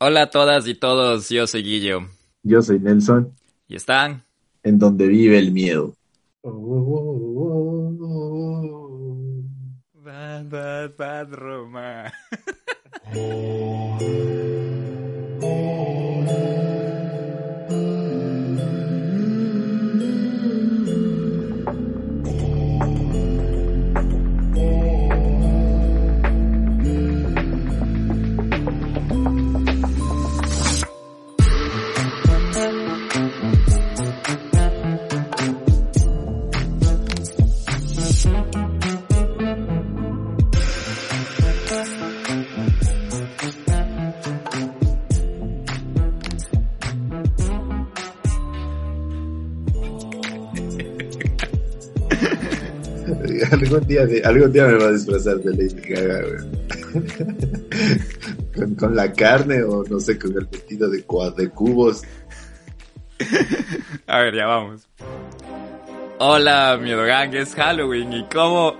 [0.00, 2.02] Hola a todas y todos, yo soy Guillo.
[2.44, 3.34] Yo soy Nelson.
[3.66, 4.22] ¿Y están?
[4.62, 5.96] En donde vive el miedo.
[9.94, 12.12] Bad, bad, bad Roma.
[53.52, 56.22] algún día, algún día me va a disfrazar de Lady Gaga,
[58.54, 61.04] con, con, la carne o no sé, con el vestido de,
[61.36, 62.02] de cubos.
[64.06, 64.88] A ver, ya vamos.
[66.20, 68.12] Hola, mi gang, es Halloween.
[68.12, 68.74] ¿Y cómo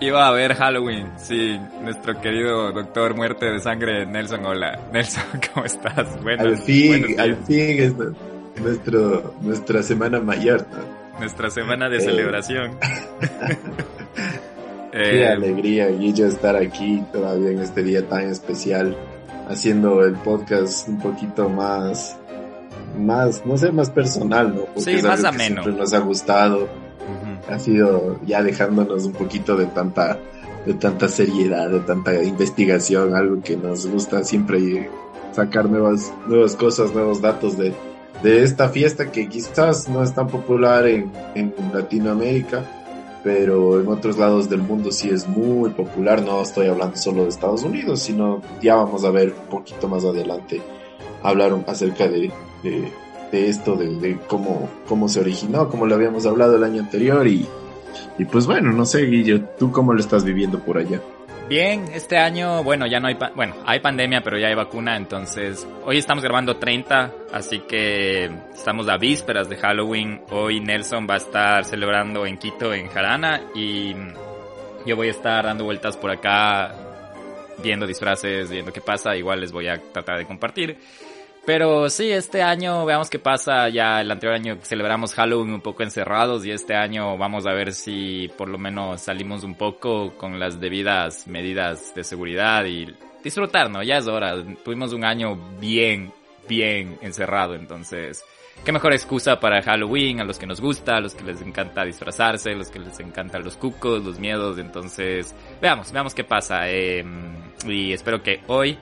[0.00, 4.44] iba a haber Halloween sin nuestro querido doctor Muerte de Sangre, Nelson?
[4.46, 6.22] Hola, Nelson, ¿cómo estás?
[6.22, 7.94] Buenos, al fin, al fin es
[8.60, 10.66] nuestro, nuestra semana mayor,
[11.18, 12.78] Nuestra semana de celebración.
[14.92, 18.96] Qué eh, alegría, Guillo, estar aquí todavía en este día tan especial,
[19.48, 22.16] haciendo el podcast un poquito más,
[22.98, 24.64] más, no sé, más personal, ¿no?
[24.66, 25.62] Porque sí, más ameno.
[25.62, 26.68] Siempre nos ha gustado.
[27.48, 30.18] Ha sido ya dejándonos un poquito de tanta,
[30.66, 34.90] de tanta seriedad, de tanta investigación, algo que nos gusta siempre
[35.32, 37.72] sacar nuevas, nuevas cosas, nuevos datos de,
[38.22, 42.64] de esta fiesta que quizás no es tan popular en, en Latinoamérica,
[43.22, 46.22] pero en otros lados del mundo sí es muy popular.
[46.22, 50.04] No estoy hablando solo de Estados Unidos, sino ya vamos a ver un poquito más
[50.04, 50.62] adelante
[51.22, 52.30] hablar acerca de,
[52.62, 57.46] de, esto, de, cómo, cómo se originó, como lo habíamos hablado el año anterior y,
[58.18, 61.00] y pues bueno, no sé, Guillo, ¿tú cómo lo estás viviendo por allá?
[61.48, 65.66] Bien, este año, bueno, ya no hay, bueno, hay pandemia, pero ya hay vacuna, entonces
[65.82, 70.20] hoy estamos grabando 30, así que estamos a vísperas de Halloween.
[70.28, 73.94] Hoy Nelson va a estar celebrando en Quito, en Jarana, y
[74.84, 76.74] yo voy a estar dando vueltas por acá,
[77.62, 80.76] viendo disfraces, viendo qué pasa, igual les voy a tratar de compartir.
[81.48, 83.70] Pero sí, este año veamos qué pasa.
[83.70, 87.72] Ya el anterior año celebramos Halloween un poco encerrados y este año vamos a ver
[87.72, 92.94] si por lo menos salimos un poco con las debidas medidas de seguridad y
[93.24, 93.82] disfrutar, ¿no?
[93.82, 94.34] Ya es hora.
[94.62, 96.12] Tuvimos un año bien,
[96.46, 98.22] bien encerrado, entonces
[98.62, 101.82] qué mejor excusa para Halloween, a los que nos gusta, a los que les encanta
[101.82, 106.68] disfrazarse, a los que les encantan los cucos, los miedos, entonces veamos, veamos qué pasa.
[106.68, 107.02] Eh,
[107.66, 108.78] y espero que hoy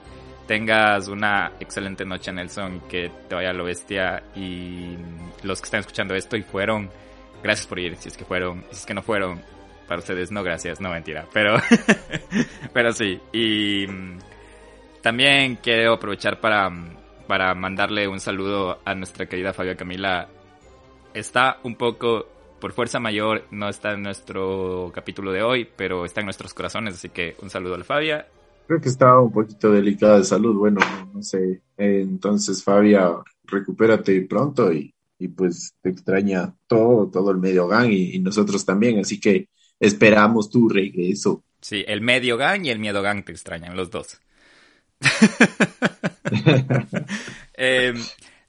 [0.47, 4.23] tengas una excelente noche, Nelson, que te vaya a lo bestia.
[4.35, 4.97] Y
[5.43, 6.89] los que están escuchando esto y fueron,
[7.43, 9.41] gracias por ir, si es que fueron, si es que no fueron,
[9.87, 11.57] para ustedes no gracias, no mentira, pero,
[12.73, 14.19] pero sí, y mm,
[15.01, 16.71] también quiero aprovechar para,
[17.27, 20.27] para mandarle un saludo a nuestra querida Fabia Camila,
[21.13, 22.27] está un poco
[22.59, 26.95] por fuerza mayor no está en nuestro capítulo de hoy, pero está en nuestros corazones,
[26.95, 28.27] así que un saludo a Fabia
[28.67, 30.57] Creo que estaba un poquito delicada de salud.
[30.57, 30.81] Bueno,
[31.13, 31.61] no sé.
[31.77, 33.11] entonces, Fabia,
[33.45, 38.99] recupérate pronto y, y, pues te extraña todo, todo el medio gang y, nosotros también.
[38.99, 39.47] Así que
[39.79, 41.45] esperamos tu regreso.
[41.61, 44.19] Sí, el medio gang y el miedo gang te extrañan, los dos.
[47.53, 47.93] eh,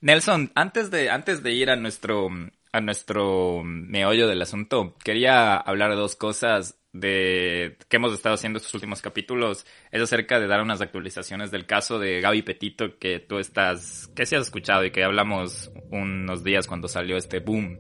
[0.01, 2.29] Nelson, antes de, antes de ir a nuestro,
[2.73, 8.59] a nuestro meollo del asunto, quería hablar de dos cosas de que hemos estado haciendo
[8.59, 13.19] estos últimos capítulos es acerca de dar unas actualizaciones del caso de Gaby Petito que
[13.21, 17.79] tú estás, que si has escuchado y que hablamos unos días cuando salió este boom.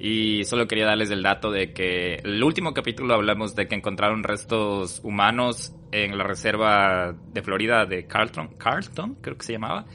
[0.00, 4.22] Y solo quería darles el dato de que el último capítulo hablamos de que encontraron
[4.22, 9.86] restos humanos en la reserva de Florida de Carlton, Carlton creo que se llamaba.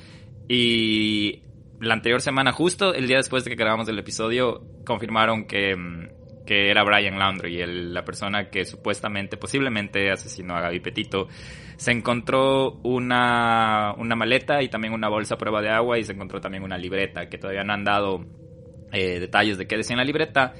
[0.50, 1.44] Y
[1.80, 6.23] la anterior semana, justo el día después de que grabamos el episodio, confirmaron que mm,
[6.46, 11.28] que era Brian Laundry, el, la persona que supuestamente, posiblemente asesinó a Gaby Petito.
[11.78, 16.14] Se encontró una, una maleta y también una bolsa a prueba de agua y se
[16.14, 18.26] encontró también una libreta, que todavía no han dado
[18.92, 20.54] eh, detalles de qué decía en la libreta.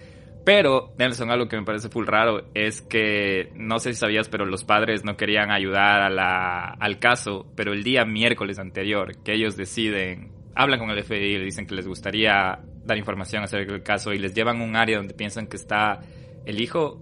[0.46, 4.46] Pero, Nelson, algo que me parece full raro es que, no sé si sabías, pero
[4.46, 9.34] los padres no querían ayudar a la, al caso, pero el día miércoles anterior que
[9.34, 13.72] ellos deciden, hablan con el FBI y le dicen que les gustaría dar información acerca
[13.72, 16.02] del caso y les llevan a un área donde piensan que está
[16.46, 17.02] el hijo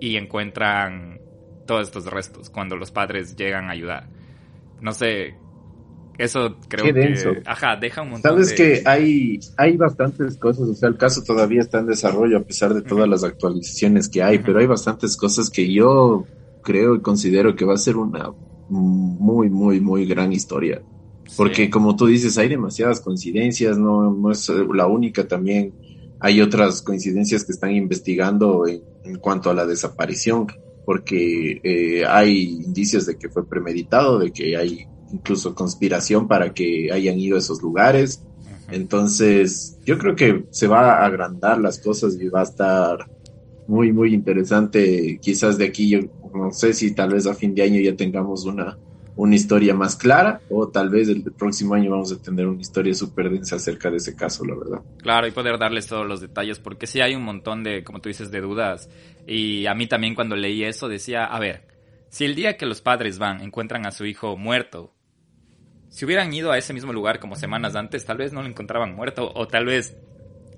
[0.00, 1.20] y encuentran
[1.66, 4.08] todos estos restos cuando los padres llegan a ayudar.
[4.80, 5.36] No sé,
[6.18, 7.32] Eso creo Qué denso.
[7.32, 7.42] que...
[7.46, 8.54] Ajá, deja un montón Sabes de...
[8.56, 12.74] que hay, hay bastantes cosas, o sea, el caso todavía está en desarrollo a pesar
[12.74, 16.26] de todas las actualizaciones que hay, pero hay bastantes cosas que yo
[16.62, 18.30] creo y considero que va a ser una
[18.68, 20.82] muy, muy, muy gran historia.
[21.36, 21.70] Porque Sí.
[21.70, 25.72] como tú dices, hay demasiadas coincidencias, no, no es eh, la única también.
[26.20, 30.46] Hay otras coincidencias que están investigando en, en cuanto a la desaparición,
[30.84, 36.90] porque eh, hay indicios de que fue premeditado, de que hay incluso conspiración para que
[36.92, 38.22] hayan ido a esos lugares.
[38.70, 43.10] Entonces, yo creo que se va a agrandar las cosas y va a estar
[43.66, 45.18] muy, muy interesante.
[45.20, 46.00] Quizás de aquí, yo
[46.34, 48.78] no sé si tal vez a fin de año ya tengamos una,
[49.16, 52.94] una historia más clara o tal vez el próximo año vamos a tener una historia
[52.94, 54.82] súper densa acerca de ese caso, la verdad.
[54.98, 58.08] Claro, y poder darles todos los detalles, porque sí hay un montón de, como tú
[58.08, 58.88] dices, de dudas.
[59.26, 61.66] Y a mí también cuando leí eso decía, a ver,
[62.08, 64.94] si el día que los padres van encuentran a su hijo muerto,
[65.88, 68.94] si hubieran ido a ese mismo lugar como semanas antes, tal vez no lo encontraban
[68.94, 69.96] muerto, o tal vez,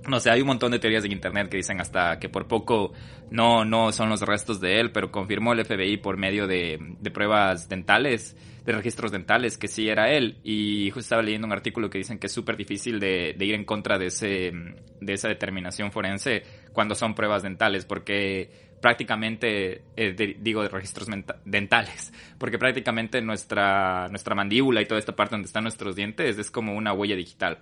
[0.08, 2.92] no sé, hay un montón de teorías en internet que dicen hasta que por poco
[3.30, 7.10] no, no son los restos de él, pero confirmó el FBI por medio de, de
[7.10, 10.38] pruebas dentales, de registros dentales, que sí era él.
[10.42, 13.54] Y justo estaba leyendo un artículo que dicen que es súper difícil de, de ir
[13.54, 14.52] en contra de, ese,
[15.00, 16.42] de esa determinación forense
[16.72, 21.08] cuando son pruebas dentales, porque prácticamente, eh, digo de registros
[21.46, 26.50] dentales, porque prácticamente nuestra, nuestra mandíbula y toda esta parte donde están nuestros dientes es
[26.50, 27.58] como una huella digital,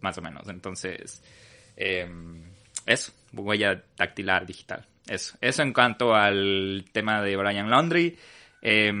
[0.00, 0.48] más o menos.
[0.48, 1.22] Entonces,
[1.76, 2.08] eh,
[2.86, 4.86] eso, huella dactilar digital.
[5.06, 8.16] Eso, eso en cuanto al tema de Brian Laundry.
[8.62, 8.92] Eh,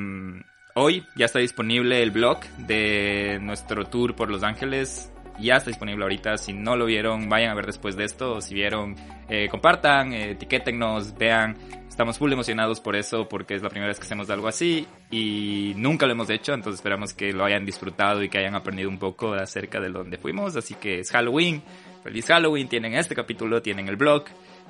[0.74, 5.10] hoy ya está disponible el blog de nuestro tour por Los Ángeles.
[5.38, 6.38] Ya está disponible ahorita.
[6.38, 8.40] Si no lo vieron, vayan a ver después de esto.
[8.40, 8.94] Si vieron,
[9.28, 11.56] eh, compartan, eh, etiquétennos, vean.
[11.88, 15.72] Estamos full emocionados por eso, porque es la primera vez que hacemos algo así y
[15.76, 18.98] nunca lo hemos hecho, entonces esperamos que lo hayan disfrutado y que hayan aprendido un
[18.98, 20.56] poco acerca de donde fuimos.
[20.56, 21.62] Así que es Halloween,
[22.06, 24.26] feliz Halloween, tienen este capítulo, tienen el blog.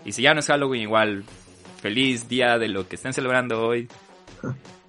[0.06, 1.23] Y si ya no es Halloween, igual
[1.83, 3.88] feliz día de lo que estén celebrando hoy.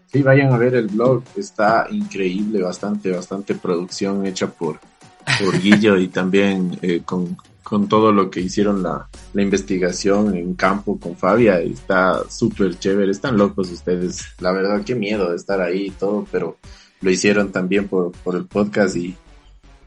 [0.05, 4.79] Sí, vayan a ver el blog, está increíble, bastante, bastante producción hecha por,
[5.43, 10.53] por Guillo y también eh, con, con todo lo que hicieron la, la investigación en
[10.53, 15.59] campo con Fabia, está súper chévere, están locos ustedes, la verdad, qué miedo de estar
[15.59, 16.57] ahí y todo, pero
[17.01, 19.17] lo hicieron también por, por el podcast y,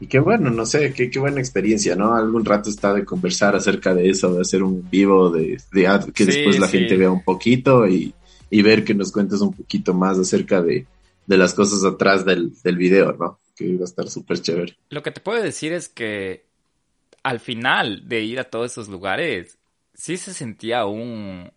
[0.01, 2.15] y qué bueno, no sé, qué, qué buena experiencia, ¿no?
[2.15, 6.25] Algún rato está de conversar acerca de eso, de hacer un vivo, de, de que
[6.25, 6.79] Sí, después la sí.
[6.79, 8.13] gente vea un poquito y,
[8.49, 10.87] y ver que nos cuentes un poquito más acerca de,
[11.27, 13.39] de las cosas atrás del, del video, ¿no?
[13.55, 14.75] Que va a estar súper chévere.
[14.89, 16.45] Lo que te puedo decir es que
[17.21, 19.59] al final de ir a todos esos lugares,
[19.93, 21.51] sí se sentía un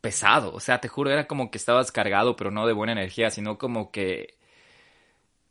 [0.00, 0.52] pesado.
[0.52, 3.58] O sea, te juro, era como que estabas cargado, pero no de buena energía, sino
[3.58, 4.34] como que...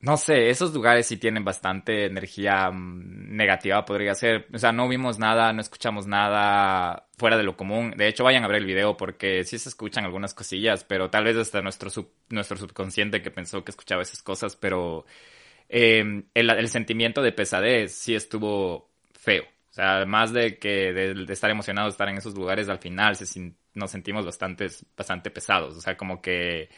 [0.04, 4.48] No sé, esos lugares sí tienen bastante energía mm, negativa, podría ser.
[4.54, 7.92] O sea, no vimos nada, no escuchamos nada fuera de lo común.
[7.96, 11.24] De hecho, vayan a ver el video porque sí se escuchan algunas cosillas, pero tal
[11.24, 15.06] vez hasta nuestro, sub- nuestro subconsciente que pensó que escuchaba esas cosas, pero
[15.70, 19.44] eh, el, sentimiento de pesadez sí estuvo feo.
[19.72, 23.16] O sea, más de que de, estar emocionados de estar en esos lugares, al final
[23.16, 24.68] se, nos sentimos bastante,
[24.98, 25.78] bastante pesados.
[25.78, 26.70] O sea, como que,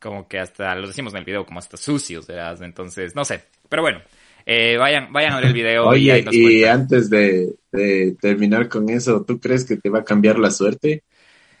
[0.00, 2.62] como que hasta, lo decimos en el video, como hasta sucios, ¿verdad?
[2.62, 3.44] Entonces, no sé.
[3.68, 4.00] Pero bueno,
[4.46, 6.64] eh, vayan, vayan a ver el video y ahí Oye, nos y cuentan.
[6.64, 11.04] antes de, de terminar con eso, ¿tú crees que te va a cambiar la suerte?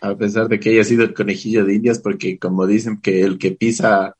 [0.00, 3.38] A pesar de que haya sido el conejillo de Indias, porque como dicen que el
[3.38, 4.16] que pisa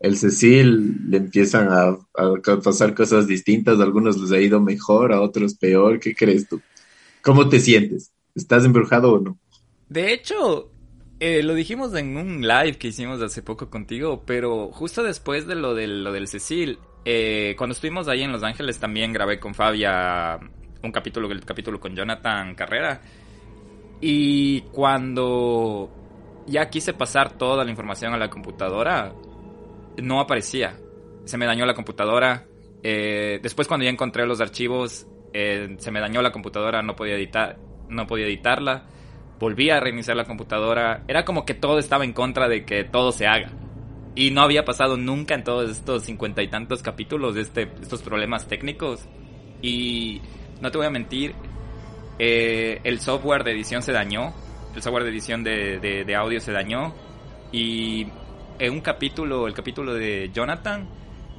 [0.00, 5.12] el Cecil le empiezan a, a pasar cosas distintas, a algunos les ha ido mejor,
[5.12, 6.64] a otros peor, ¿qué crees tú?
[7.22, 8.12] ¿Cómo te sientes?
[8.34, 9.40] ¿Estás embrujado o no?
[9.88, 10.75] De hecho,
[11.20, 15.54] eh, lo dijimos en un live que hicimos hace poco contigo, pero justo después de
[15.54, 19.54] lo del, lo del Cecil, eh, cuando estuvimos ahí en Los Ángeles también grabé con
[19.54, 20.40] Fabia
[20.82, 23.00] un capítulo, el capítulo con Jonathan Carrera.
[24.00, 25.90] Y cuando
[26.46, 29.12] ya quise pasar toda la información a la computadora,
[30.02, 30.76] no aparecía.
[31.24, 32.46] Se me dañó la computadora.
[32.82, 37.14] Eh, después cuando ya encontré los archivos, eh, se me dañó la computadora, no podía
[37.14, 37.58] editar,
[37.88, 38.86] no podía editarla.
[39.38, 41.02] Volví a reiniciar la computadora.
[41.08, 43.50] Era como que todo estaba en contra de que todo se haga.
[44.14, 48.02] Y no había pasado nunca en todos estos cincuenta y tantos capítulos de este, estos
[48.02, 49.06] problemas técnicos.
[49.60, 50.22] Y
[50.60, 51.34] no te voy a mentir,
[52.18, 54.32] eh, el software de edición se dañó.
[54.74, 56.94] El software de edición de, de, de audio se dañó.
[57.52, 58.06] Y
[58.58, 60.88] en un capítulo, el capítulo de Jonathan,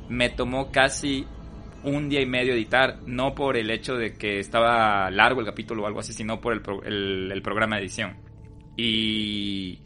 [0.10, 1.26] me tomó casi
[1.84, 5.84] un día y medio editar, no por el hecho de que estaba largo el capítulo
[5.84, 6.82] o algo así, sino por el, pro-
[7.44, 8.18] programa de edición.
[8.76, 9.80] Y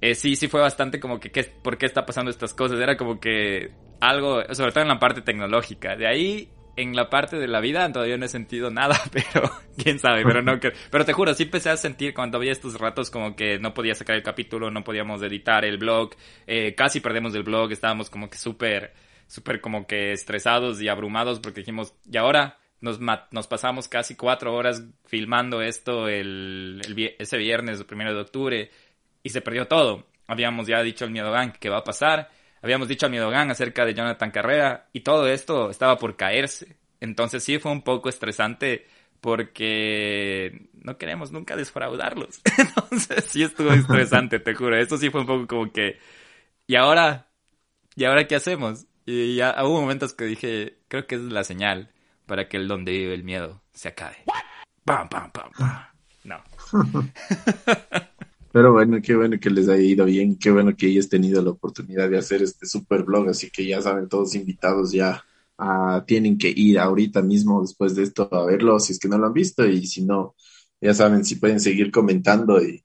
[0.00, 2.78] eh, sí, sí fue bastante como que, ¿qué, ¿por qué está pasando estas cosas?
[2.80, 5.96] Era como que algo, sobre todo en la parte tecnológica.
[5.96, 9.98] De ahí, en la parte de la vida, todavía no he sentido nada, pero quién
[9.98, 10.58] sabe, pero no
[10.90, 13.94] pero te juro, sí empecé a sentir cuando había estos ratos como que no podía
[13.94, 16.10] sacar el capítulo, no podíamos editar el blog,
[16.46, 18.92] eh, casi perdemos el blog, estábamos como que súper,
[19.26, 24.54] súper como que estresados y abrumados porque dijimos, y ahora nos, nos pasamos casi cuatro
[24.54, 26.82] horas filmando esto el,
[27.18, 28.70] ese viernes, el primero de octubre,
[29.22, 30.06] y se perdió todo.
[30.26, 32.30] Habíamos ya dicho al Miedo Gang que va a pasar,
[32.62, 36.76] habíamos dicho al Miedo Gang acerca de Jonathan Carrera, y todo esto estaba por caerse.
[37.00, 38.86] Entonces sí fue un poco estresante
[39.20, 42.42] porque no queremos nunca desfraudarlos.
[42.58, 44.76] Entonces sí estuvo estresante, te juro.
[44.76, 45.98] Esto sí fue un poco como que,
[46.66, 47.28] ¿y ahora?
[47.96, 48.86] ¿Y ahora qué hacemos?
[49.06, 51.90] Y ya hubo momentos que dije, creo que es la señal
[52.26, 54.16] para que el donde vive el miedo se acabe.
[54.84, 55.82] ¡Pam, pam, pam, pam!
[56.24, 56.36] No.
[58.52, 61.50] Pero bueno, qué bueno que les haya ido bien, qué bueno que hayas tenido la
[61.50, 65.24] oportunidad de hacer este super blog, así que ya saben, todos invitados ya
[65.58, 69.18] ah, tienen que ir ahorita mismo después de esto a verlo, si es que no
[69.18, 70.36] lo han visto, y si no,
[70.80, 72.84] ya saben, si pueden seguir comentando y,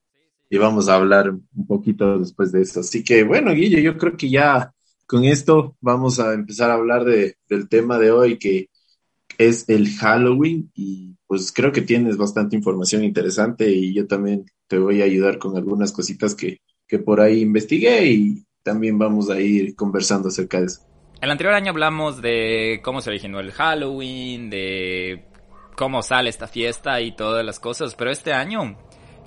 [0.49, 2.79] y vamos a hablar un poquito después de esto.
[2.79, 4.73] Así que bueno, Guille, yo creo que ya
[5.09, 8.69] con esto vamos a empezar a hablar de, del tema de hoy, que
[9.39, 14.77] es el Halloween y pues creo que tienes bastante información interesante y yo también te
[14.77, 19.41] voy a ayudar con algunas cositas que, que por ahí investigué y también vamos a
[19.41, 20.81] ir conversando acerca de eso.
[21.19, 25.25] El anterior año hablamos de cómo se originó el Halloween, de
[25.75, 28.77] cómo sale esta fiesta y todas las cosas, pero este año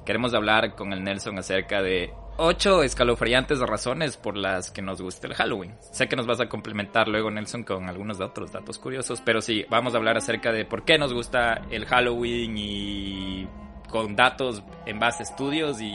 [0.07, 5.27] queremos hablar con el Nelson acerca de ocho escalofriantes razones por las que nos gusta
[5.27, 5.75] el Halloween.
[5.91, 9.65] Sé que nos vas a complementar luego, Nelson, con algunos otros datos curiosos, pero sí,
[9.71, 13.49] vamos a hablar acerca de por qué nos gusta el Halloween y
[13.91, 15.93] con datos en base a estudios y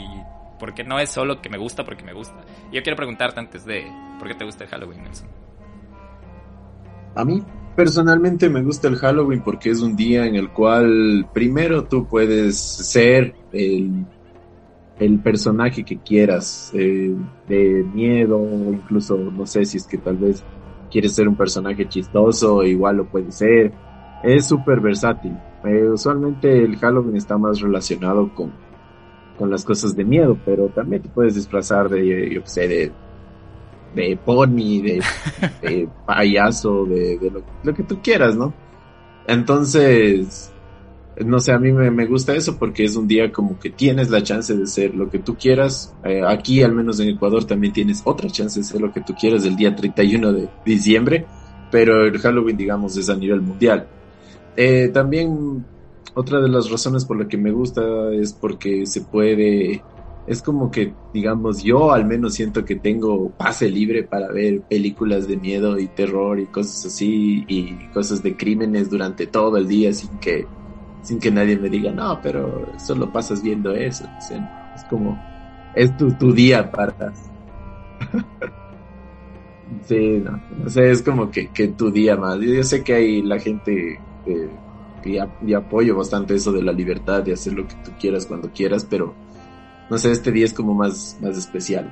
[0.60, 2.46] porque no es solo que me gusta porque me gusta.
[2.72, 3.86] Yo quiero preguntarte antes de,
[4.20, 5.28] ¿por qué te gusta el Halloween, Nelson?
[7.16, 7.44] A mí
[7.76, 12.58] personalmente me gusta el Halloween porque es un día en el cual primero tú puedes
[12.60, 14.06] ser el
[15.00, 17.16] el personaje que quieras, eh,
[17.48, 20.44] de miedo, incluso no sé si es que tal vez
[20.90, 23.72] quieres ser un personaje chistoso, igual lo puede ser.
[24.24, 25.38] Es súper versátil.
[25.64, 28.52] Eh, usualmente el Halloween está más relacionado con,
[29.38, 32.92] con las cosas de miedo, pero también te puedes disfrazar de, yo qué sé, de,
[33.96, 35.04] de pony, de,
[35.62, 38.54] de payaso, de, de lo, lo que tú quieras, ¿no?
[39.28, 40.52] Entonces,
[41.26, 44.22] no sé, a mí me, gusta eso porque es un día como que tienes la
[44.22, 45.96] chance de ser lo que tú quieras.
[46.04, 49.16] Eh, aquí, al menos en Ecuador, también tienes otra chance de ser lo que tú
[49.16, 51.26] quieras el día 31 de diciembre,
[51.72, 53.88] pero el Halloween, digamos, es a nivel mundial.
[54.56, 55.66] Eh, también
[56.14, 59.84] otra de las razones por la que me gusta es porque se puede,
[60.28, 65.28] es como que, digamos, yo al menos siento que tengo pase libre para ver películas
[65.28, 69.94] de miedo y terror y cosas así y cosas de crímenes durante todo el día
[69.94, 70.46] sin que
[71.02, 74.06] sin que nadie me diga, no, pero solo pasas viendo eso.
[74.76, 75.20] es como,
[75.76, 76.94] es tu, tu día para...
[79.86, 82.40] sí, no, no sé, es como que, que tu día más.
[82.40, 84.50] Yo, sé que hay la gente que,
[85.02, 88.86] que apoyo bastante eso de la libertad de hacer lo que tú quieras cuando quieras,
[88.90, 89.14] pero
[89.90, 91.90] no sé, este día es como más, más especial.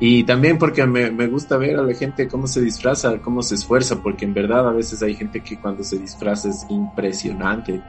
[0.00, 3.54] Y también porque me, me, gusta ver a la gente cómo se disfraza, cómo se
[3.54, 7.80] esfuerza, porque en verdad a veces hay gente que cuando se disfraza es impresionante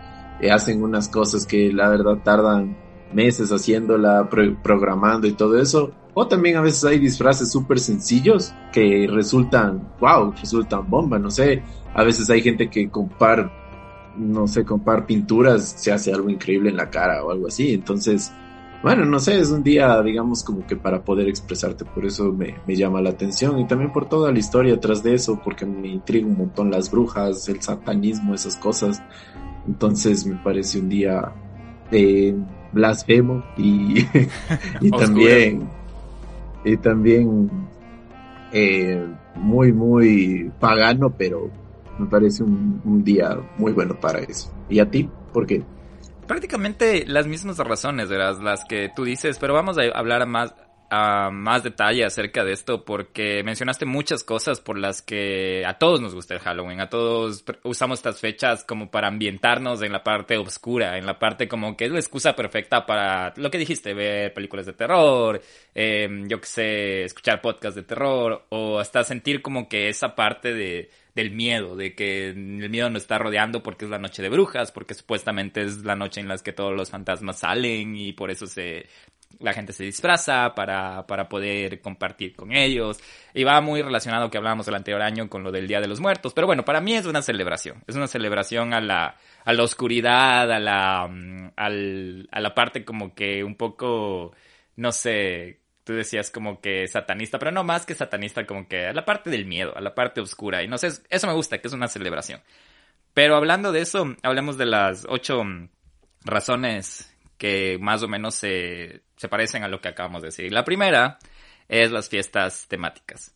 [0.52, 2.78] hacen unas cosas que la verdad tardan
[3.14, 4.30] meses haciéndola,
[4.62, 5.92] programando y todo eso.
[6.14, 11.62] O también a veces hay disfraces súper sencillos que resultan, wow, resultan bomba, no sé.
[11.94, 13.52] A veces hay gente que con par,
[14.18, 17.74] no sé, con par pinturas se hace algo increíble en la cara o algo así.
[17.74, 18.32] Entonces,
[18.82, 22.56] bueno, no sé, es un día, digamos, como que para poder expresarte, por eso me,
[22.68, 25.88] me llama la atención y también por toda la historia atrás de eso, porque me
[25.88, 29.02] intriga un montón las brujas, el satanismo, esas cosas.
[29.68, 31.32] Entonces me parece un día
[31.92, 32.36] eh,
[32.72, 34.06] blasfemo y,
[34.82, 35.70] y también,
[36.64, 37.50] y también
[38.52, 39.06] eh,
[39.36, 41.50] muy, muy pagano, pero
[41.98, 44.54] me parece un, un, día muy bueno para eso.
[44.70, 45.10] ¿Y a ti?
[45.34, 45.64] ¿Por qué?
[46.28, 48.40] Prácticamente las mismas razones, ¿verdad?
[48.42, 50.56] Las que tú dices, pero vamos a hablar más,
[50.96, 56.00] a más detalle acerca de esto porque mencionaste muchas cosas por las que a todos
[56.00, 60.38] nos gusta el Halloween, a todos usamos estas fechas como para ambientarnos en la parte
[60.38, 64.34] oscura, en la parte como que es la excusa perfecta para lo que dijiste, ver
[64.34, 65.42] películas de terror,
[65.74, 70.54] em, yo que sé, escuchar podcasts de terror o hasta sentir como que esa parte
[70.54, 74.30] de del miedo, de que el miedo nos está rodeando porque es la noche de
[74.30, 78.30] brujas, porque supuestamente es la noche en la que todos los fantasmas salen y por
[78.30, 78.88] eso se
[79.40, 83.00] la gente se disfraza para, para poder compartir con ellos.
[83.34, 86.00] Y va muy relacionado que hablábamos el anterior año con lo del Día de los
[86.00, 86.34] Muertos.
[86.34, 87.84] Pero bueno, para mí es una celebración.
[87.88, 92.86] Es una celebración a la, a la oscuridad, a la, mm, al, a la parte
[92.86, 94.34] como que un poco,
[94.76, 98.94] no sé, tú decías como que satanista, pero no más que satanista, como que a
[98.94, 100.64] la parte del miedo, a la parte oscura.
[100.64, 102.42] Y no sé, eso me gusta, que es una celebración.
[103.14, 105.70] Pero hablando de eso, hablemos de las ocho mm,
[106.26, 110.52] razones que más o menos se, parecen a lo que acabamos de decir.
[110.52, 111.20] La primera
[111.68, 113.36] es las fiestas temáticas.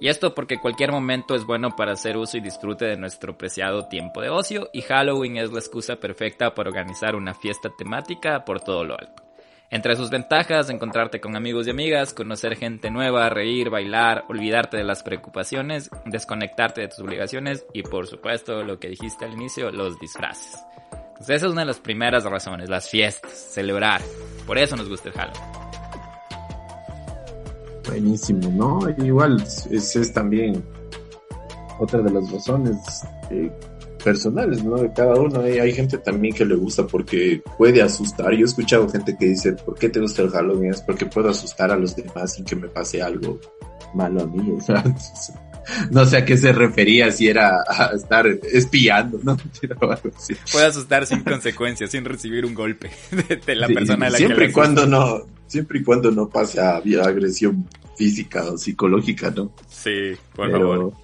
[0.00, 3.88] Y esto porque cualquier momento es bueno para hacer uso y disfrute de nuestro preciado
[3.88, 8.60] tiempo de ocio y Halloween es la excusa perfecta para organizar una fiesta temática por
[8.60, 9.22] todo lo alto.
[9.70, 14.84] Entre sus ventajas, encontrarte con amigos y amigas, conocer gente nueva, reír, bailar, olvidarte de
[14.84, 19.98] las preocupaciones, desconectarte de tus obligaciones y por supuesto lo que dijiste al inicio, los
[19.98, 20.62] disfraces.
[21.22, 24.02] Entonces esa es una de las primeras razones, las fiestas, celebrar.
[24.44, 25.42] Por eso nos gusta el Halloween.
[27.86, 29.04] Buenísimo, ¿no?
[29.04, 30.64] Igual esa es también
[31.78, 32.76] otra de las razones
[34.02, 34.76] personales, ¿no?
[34.76, 35.40] De cada uno.
[35.40, 38.32] Hay, gente también que le gusta porque puede asustar.
[38.32, 40.70] Yo he escuchado gente que dice, ¿por qué te gusta el Halloween?
[40.72, 43.40] Es porque puedo asustar a los demás sin que me pase algo
[43.94, 44.50] malo a mí.
[44.50, 44.82] O sea,
[45.90, 49.36] no sé a qué se refería, si era a estar espiando, ¿no?
[50.52, 52.90] Puede asustar sin consecuencias, sin recibir un golpe
[53.46, 56.76] de, la persona a la siempre y cuando no Siempre y cuando no pase a
[56.76, 59.52] agresión física o psicológica, ¿no?
[59.68, 60.94] Sí, por favor.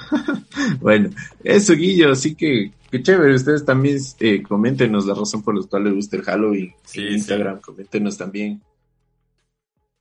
[0.80, 1.10] bueno,
[1.44, 3.34] eso, Guillo, así que qué chévere.
[3.34, 7.60] Ustedes también eh, coméntenos la razón por la cual les gusta el Halloween en Instagram.
[7.60, 8.60] Coméntenos también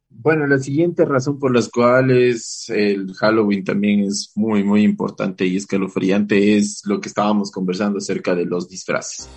[0.10, 5.58] bueno, la siguiente razón por las cuales el Halloween también es muy, muy importante y
[5.58, 9.30] escalofriante es lo que estábamos conversando acerca de los disfraces.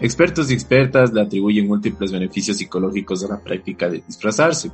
[0.00, 4.70] Expertos y expertas le atribuyen múltiples beneficios psicológicos a la práctica de disfrazarse,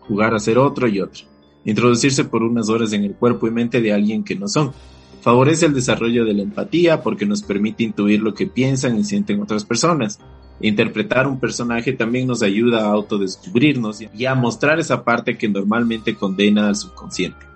[0.00, 1.24] jugar a ser otro y otro,
[1.66, 4.72] introducirse por unas horas en el cuerpo y mente de alguien que no son.
[5.20, 9.42] Favorece el desarrollo de la empatía porque nos permite intuir lo que piensan y sienten
[9.42, 10.18] otras personas
[10.60, 16.16] Interpretar un personaje también nos ayuda a autodescubrirnos y a mostrar esa parte que normalmente
[16.16, 17.46] condena al subconsciente.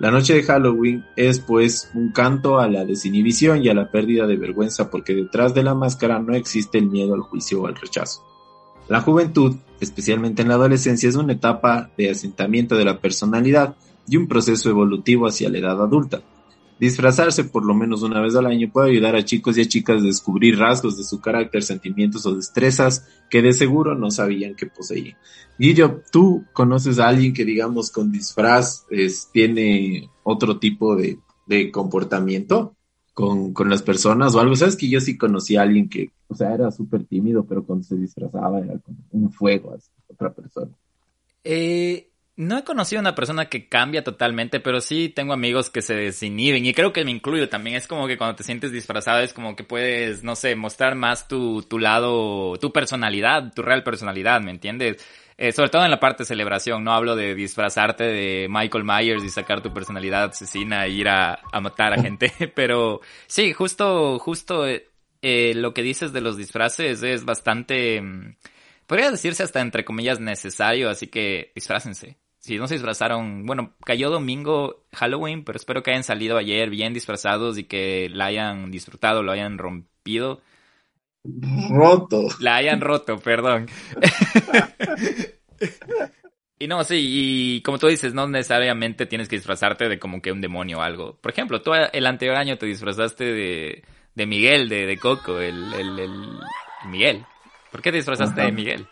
[0.00, 4.26] La noche de Halloween es pues un canto a la desinhibición y a la pérdida
[4.26, 7.76] de vergüenza porque detrás de la máscara no existe el miedo al juicio o al
[7.76, 8.22] rechazo.
[8.90, 13.76] La juventud, especialmente en la adolescencia, es una etapa de asentamiento de la personalidad
[14.08, 16.22] y un proceso evolutivo hacia la edad adulta.
[16.80, 20.02] Disfrazarse por lo menos una vez al año puede ayudar a chicos y a chicas
[20.02, 24.66] a descubrir rasgos de su carácter, sentimientos o destrezas que de seguro no sabían que
[24.66, 25.16] poseían.
[25.56, 28.86] Guillo, ¿tú conoces a alguien que digamos con disfraz
[29.32, 31.20] tiene otro tipo de,
[31.70, 32.74] comportamiento
[33.20, 34.56] con, con, las personas o algo?
[34.56, 37.84] Sabes que yo sí conocí a alguien que, o sea, era súper tímido, pero cuando
[37.84, 40.70] se disfrazaba era como un fuego a otra persona.
[41.44, 45.82] Eh, no he conocido a una persona que cambia totalmente, pero sí tengo amigos que
[45.82, 47.76] se desinhiben y creo que me incluyo también.
[47.76, 51.28] Es como que cuando te sientes disfrazado es como que puedes, no sé, mostrar más
[51.28, 55.04] tu, tu lado, tu personalidad, tu real personalidad, ¿me entiendes?
[55.42, 59.24] Eh, sobre todo en la parte de celebración, no hablo de disfrazarte de Michael Myers
[59.24, 64.66] y sacar tu personalidad asesina e ir a, matar a gente, pero sí, justo, justo
[64.66, 68.36] eh, lo que dices de los disfraces es bastante, mm,
[68.86, 74.10] podría decirse hasta entre comillas necesario, así que disfrácense si no se disfrazaron, bueno, cayó
[74.10, 79.22] domingo Halloween, pero espero que hayan salido ayer bien disfrazados y que la hayan disfrutado,
[79.22, 80.40] lo hayan rompido.
[81.24, 82.28] Roto.
[82.40, 83.66] La hayan roto, perdón.
[86.58, 90.32] y no, sí, y como tú dices, no necesariamente tienes que disfrazarte de como que
[90.32, 91.18] un demonio o algo.
[91.20, 95.72] Por ejemplo, tú el anterior año te disfrazaste de, de Miguel, de, de Coco, el,
[95.74, 96.38] el, el,
[96.86, 97.26] Miguel.
[97.70, 98.86] ¿Por qué te disfrazaste de Miguel?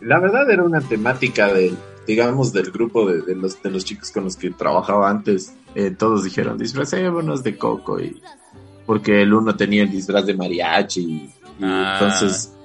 [0.00, 1.76] La verdad era una temática del
[2.08, 6.24] digamos, del grupo de, los, de los chicos con los que trabajaba antes, eh, todos
[6.24, 8.18] dijeron, disfracémonos de Coco, y,
[8.88, 11.98] porque el uno tenía el disfraz de mariachi, y, ah.
[12.00, 12.56] entonces,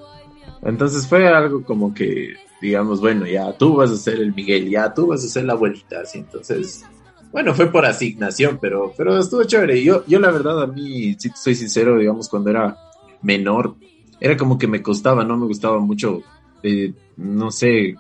[0.62, 4.93] entonces fue algo como que, digamos, bueno, ya tú vas a ser el Miguel, ya
[4.93, 6.86] tú vas a ser la abuelita, así, entonces,
[7.29, 9.83] bueno, fue por asignación, pero, pero estuvo chévere.
[9.83, 12.77] Yo, yo la verdad, a mí, si soy sincero, digamos, cuando era
[13.21, 13.75] menor,
[14.21, 16.21] era como que me costaba, no me gustaba mucho,
[16.63, 17.97] eh, no sé,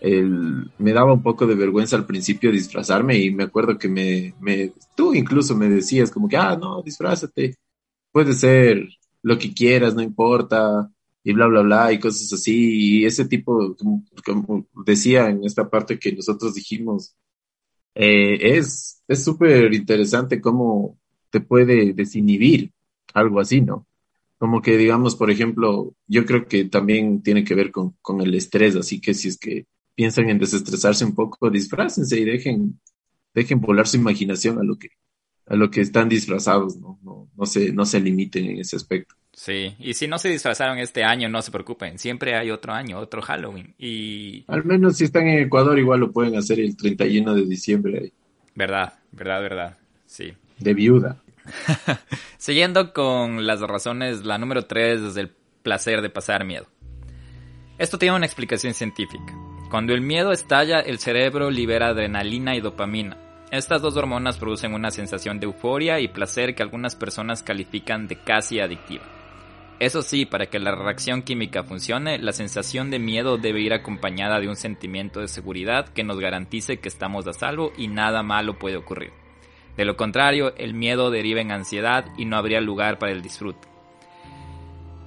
[0.00, 4.34] el, me daba un poco de vergüenza al principio disfrazarme y me acuerdo que me,
[4.40, 7.56] me, tú incluso me decías como que, ah, no, disfrázate,
[8.12, 8.88] puede ser
[9.22, 10.90] lo que quieras, no importa,
[11.22, 13.76] y bla, bla, bla, y cosas así, y ese tipo,
[14.24, 17.14] como, decía en esta parte que nosotros dijimos,
[17.94, 20.98] eh, es súper interesante cómo
[21.30, 22.72] te puede desinhibir
[23.14, 23.86] algo así, ¿no?
[24.38, 28.34] Como que, digamos, por ejemplo, yo creo que también tiene que ver con, con el
[28.34, 29.66] estrés, así que si es que
[30.00, 32.80] piensan en desestresarse un poco, disfrácense y dejen,
[33.34, 34.88] dejen volar su imaginación a lo que,
[35.44, 36.98] a lo que están disfrazados, ¿no?
[37.02, 39.14] No, no, se, no se limiten en ese aspecto.
[39.30, 42.98] Sí, y si no se disfrazaron este año, no se preocupen, siempre hay otro año,
[42.98, 43.74] otro Halloween.
[43.76, 44.42] Y...
[44.48, 47.98] Al menos si están en Ecuador, igual lo pueden hacer el 31 de diciembre.
[47.98, 48.12] Ahí.
[48.54, 50.32] Verdad, verdad, verdad, sí.
[50.58, 51.20] De viuda.
[52.38, 55.28] Siguiendo con las razones, la número 3 es el
[55.62, 56.68] placer de pasar miedo.
[57.76, 59.49] Esto tiene una explicación científica.
[59.70, 63.16] Cuando el miedo estalla, el cerebro libera adrenalina y dopamina.
[63.52, 68.16] Estas dos hormonas producen una sensación de euforia y placer que algunas personas califican de
[68.16, 69.04] casi adictiva.
[69.78, 74.40] Eso sí, para que la reacción química funcione, la sensación de miedo debe ir acompañada
[74.40, 78.58] de un sentimiento de seguridad que nos garantice que estamos a salvo y nada malo
[78.58, 79.12] puede ocurrir.
[79.76, 83.69] De lo contrario, el miedo deriva en ansiedad y no habría lugar para el disfrute.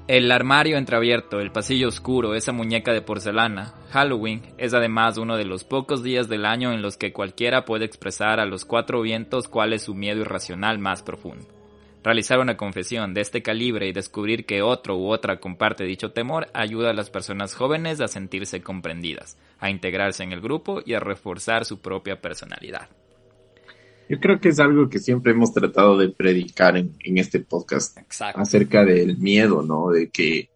[0.06, 5.46] El armario entreabierto, el pasillo oscuro, esa muñeca de porcelana, Halloween, es además uno de
[5.46, 9.48] los pocos días del año en los que cualquiera puede expresar a los cuatro vientos
[9.48, 11.46] cuál es su miedo irracional más profundo.
[12.04, 16.48] Realizar una confesión de este calibre y descubrir que otro u otra comparte dicho temor
[16.54, 21.00] ayuda a las personas jóvenes a sentirse comprendidas, a integrarse en el grupo y a
[21.00, 22.90] reforzar su propia personalidad.
[24.10, 27.98] Yo creo que es algo que siempre hemos tratado de predicar en, este podcast
[28.36, 29.90] acerca del miedo, ¿no?
[29.90, 30.50] De que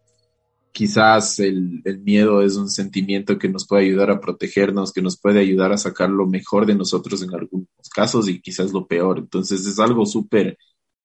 [0.71, 5.17] quizás el, el, miedo es un sentimiento que nos puede ayudar a protegernos, que nos
[5.19, 9.19] puede ayudar a sacar lo mejor de nosotros en algunos casos y quizás lo peor.
[9.19, 10.57] Entonces es algo súper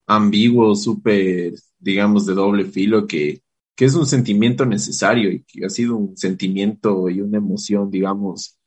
[0.07, 3.43] ambiguo, súper, digamos, de doble filo que,
[3.75, 8.59] que es un sentimiento necesario y que ha sido un sentimiento y una emoción, digamos,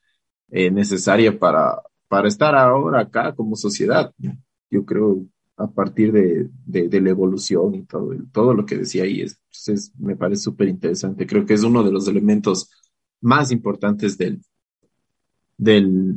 [0.50, 1.82] eh, necesaria para,
[2.16, 4.10] para estar ahora acá como sociedad.
[4.72, 5.26] Yo creo
[5.58, 9.92] a partir de, de, la evolución y todo, todo lo que decía ahí, es, pues,
[10.00, 11.28] me parece súper interesante.
[11.28, 12.72] Creo que es uno de los elementos
[13.20, 14.40] más importantes del,
[15.58, 16.16] del,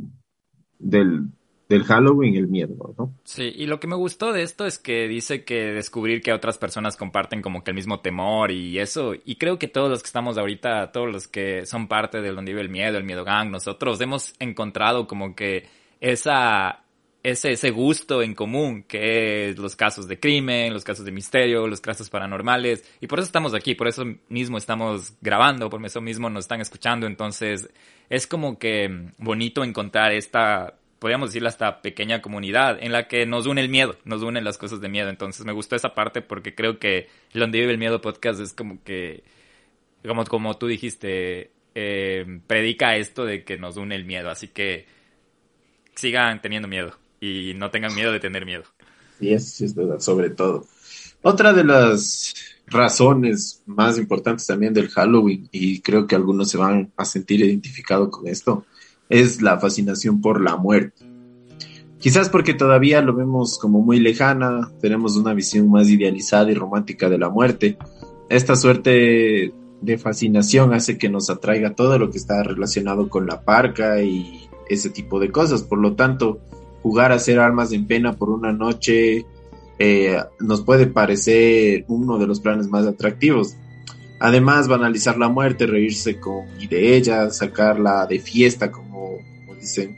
[0.79, 3.13] del, Halloween, el miedo, ¿no?
[3.25, 6.57] Sí, y lo que me gustó de esto es que dice que descubrir que otras
[6.57, 10.07] personas comparten como que el mismo temor y eso, y creo que todos los que
[10.07, 13.51] estamos ahorita, todos los que son parte de donde vive el miedo, el miedo gang,
[13.51, 15.67] nosotros hemos encontrado como que
[15.99, 16.83] esa,
[17.23, 21.67] ese, ese gusto en común que es los casos de crimen, los casos de misterio,
[21.67, 22.83] los casos paranormales.
[23.01, 26.61] Y por eso estamos aquí, por eso mismo estamos grabando, por eso mismo nos están
[26.61, 27.07] escuchando.
[27.07, 27.69] Entonces
[28.09, 33.45] es como que bonito encontrar esta, podríamos decirle, esta pequeña comunidad en la que nos
[33.45, 35.09] une el miedo, nos unen las cosas de miedo.
[35.09, 38.83] Entonces me gustó esa parte porque creo que donde vive el miedo podcast es como
[38.83, 39.23] que,
[40.07, 44.29] como, como tú dijiste, eh, predica esto de que nos une el miedo.
[44.29, 44.98] Así que
[45.99, 48.63] sigan teniendo miedo y no tengan miedo de tener miedo.
[49.19, 50.65] Sí, es, es verdad, sobre todo.
[51.21, 52.33] Otra de las
[52.67, 58.09] razones más importantes también del Halloween, y creo que algunos se van a sentir identificados
[58.09, 58.65] con esto,
[59.09, 61.05] es la fascinación por la muerte.
[61.99, 67.09] Quizás porque todavía lo vemos como muy lejana, tenemos una visión más idealizada y romántica
[67.09, 67.77] de la muerte.
[68.29, 73.41] Esta suerte de fascinación hace que nos atraiga todo lo que está relacionado con la
[73.41, 75.63] parca y ese tipo de cosas.
[75.63, 76.39] Por lo tanto,
[76.81, 79.25] jugar a ser armas en pena por una noche
[79.81, 83.55] eh, nos puede parecer uno de los planes más atractivos.
[84.19, 89.17] Además, banalizar la muerte, reírse con y de ella, sacarla de fiesta, como,
[89.57, 89.97] dicen,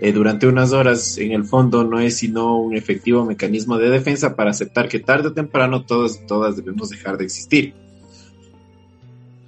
[0.00, 4.34] eh, durante unas horas, en el fondo no es sino un efectivo mecanismo de defensa
[4.34, 7.74] para aceptar que tarde o temprano todas, todas debemos dejar de existir.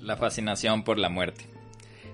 [0.00, 1.51] La fascinación por la muerte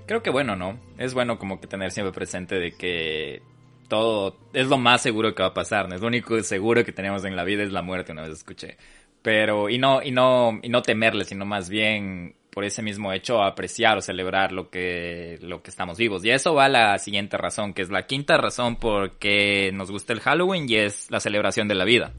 [0.08, 0.80] creo que bueno, ¿no?
[0.96, 3.42] Es bueno como que tener siempre presente de que
[3.88, 5.94] todo es lo más seguro que va a pasar, ¿no?
[5.94, 8.78] Es lo único seguro que tenemos en la vida es la muerte, una vez escuché.
[9.22, 13.42] Pero, y no, y no, y no temerle, sino más bien por ese mismo hecho
[13.42, 16.24] apreciar o celebrar lo que, lo que estamos vivos.
[16.24, 19.90] Y eso va a la siguiente razón, que es la quinta razón por qué nos
[19.90, 22.12] gusta el Halloween y es la celebración de la vida.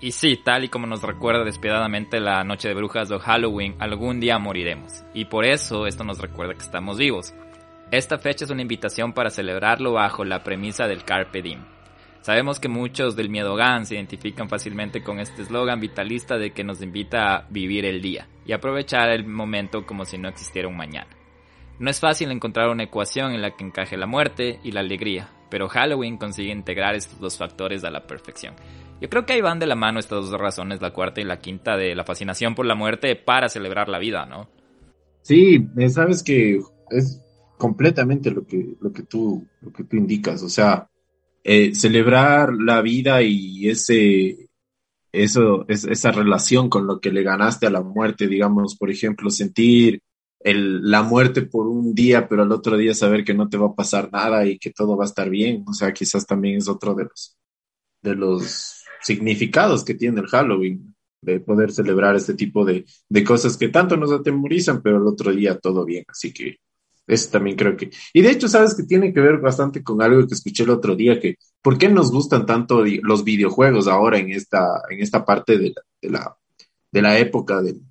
[0.00, 4.20] Y sí, tal y como nos recuerda despiadadamente la noche de brujas o Halloween, algún
[4.20, 5.04] día moriremos.
[5.14, 7.32] Y por eso esto nos recuerda que estamos vivos.
[7.90, 11.64] Esta fecha es una invitación para celebrarlo bajo la premisa del Carpe Diem.
[12.24, 16.64] Sabemos que muchos del miedo GAN se identifican fácilmente con este eslogan vitalista de que
[16.64, 20.76] nos invita a vivir el día y aprovechar el momento como si no existiera un
[20.76, 21.10] mañana.
[21.78, 25.28] No es fácil encontrar una ecuación en la que encaje la muerte y la alegría,
[25.50, 28.54] pero Halloween consigue integrar estos dos factores a la perfección.
[29.00, 31.38] Yo creo que ahí van de la mano estas dos razones, la cuarta y la
[31.38, 34.48] quinta, de la fascinación por la muerte para celebrar la vida, ¿no?
[35.22, 37.20] Sí, eh, sabes que es
[37.58, 40.88] completamente lo que, lo que, tú, lo que tú indicas, o sea,
[41.42, 44.48] eh, celebrar la vida y ese,
[45.12, 49.30] eso, es, esa relación con lo que le ganaste a la muerte, digamos, por ejemplo,
[49.30, 50.00] sentir
[50.44, 53.66] el, la muerte por un día, pero al otro día saber que no te va
[53.68, 55.64] a pasar nada y que todo va a estar bien.
[55.66, 57.36] O sea, quizás también es otro de los,
[58.02, 63.56] de los significados que tiene el Halloween, de poder celebrar este tipo de, de cosas
[63.56, 66.04] que tanto nos atemorizan, pero al otro día todo bien.
[66.08, 66.58] Así que
[67.06, 67.90] eso también creo que.
[68.12, 70.94] Y de hecho, sabes que tiene que ver bastante con algo que escuché el otro
[70.94, 75.58] día, que ¿por qué nos gustan tanto los videojuegos ahora en esta, en esta parte
[75.58, 76.36] de de la,
[76.92, 77.82] de la época del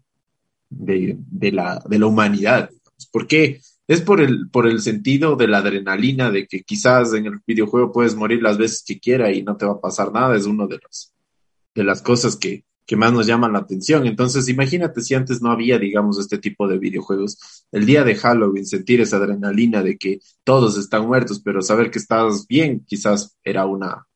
[0.78, 2.70] de, la, de la humanidad.
[3.12, 3.62] ¿Por qué?
[3.88, 7.92] Es por el, por el sentido de la adrenalina, de que quizás en el videojuego
[7.92, 10.68] puedes morir las veces que quiera y no te va a pasar nada, es uno
[10.68, 11.14] de los,
[11.76, 14.06] de las cosas que, que más nos llaman la atención.
[14.06, 17.66] Entonces, imagínate si antes no había, digamos, este tipo de videojuegos.
[17.72, 22.00] El día de Halloween, sentir esa adrenalina de que todos están muertos, pero saber que
[22.00, 24.08] estás bien, quizás era una,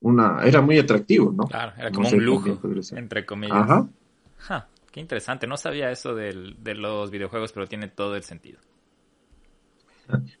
[0.00, 1.44] una, era muy atractivo, ¿no?
[1.44, 2.60] Claro, era como un lujo,
[2.92, 3.56] entre comillas.
[3.56, 4.68] Ajá.
[4.94, 6.32] Qué interesante, no sabía eso de
[6.76, 8.60] los videojuegos, pero tiene todo el sentido.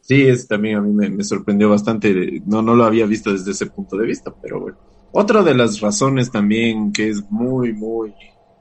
[0.00, 3.66] Sí, es también a mí me, sorprendió bastante, no, no lo había visto desde ese
[3.66, 4.78] punto de vista, pero bueno.
[5.10, 8.14] Otra de las razones también que es muy, muy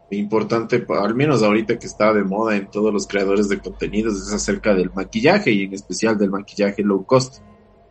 [0.10, 4.34] importante, al menos ahorita que está de moda en todos los creadores de contenidos, es
[4.34, 7.44] acerca del maquillaje y en especial del maquillaje low cost.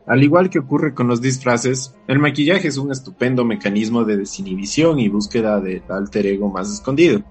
[0.08, 4.98] Al igual que ocurre con los disfraces, el maquillaje es un estupendo mecanismo de desinhibición
[4.98, 7.22] y búsqueda del alter ego más escondido.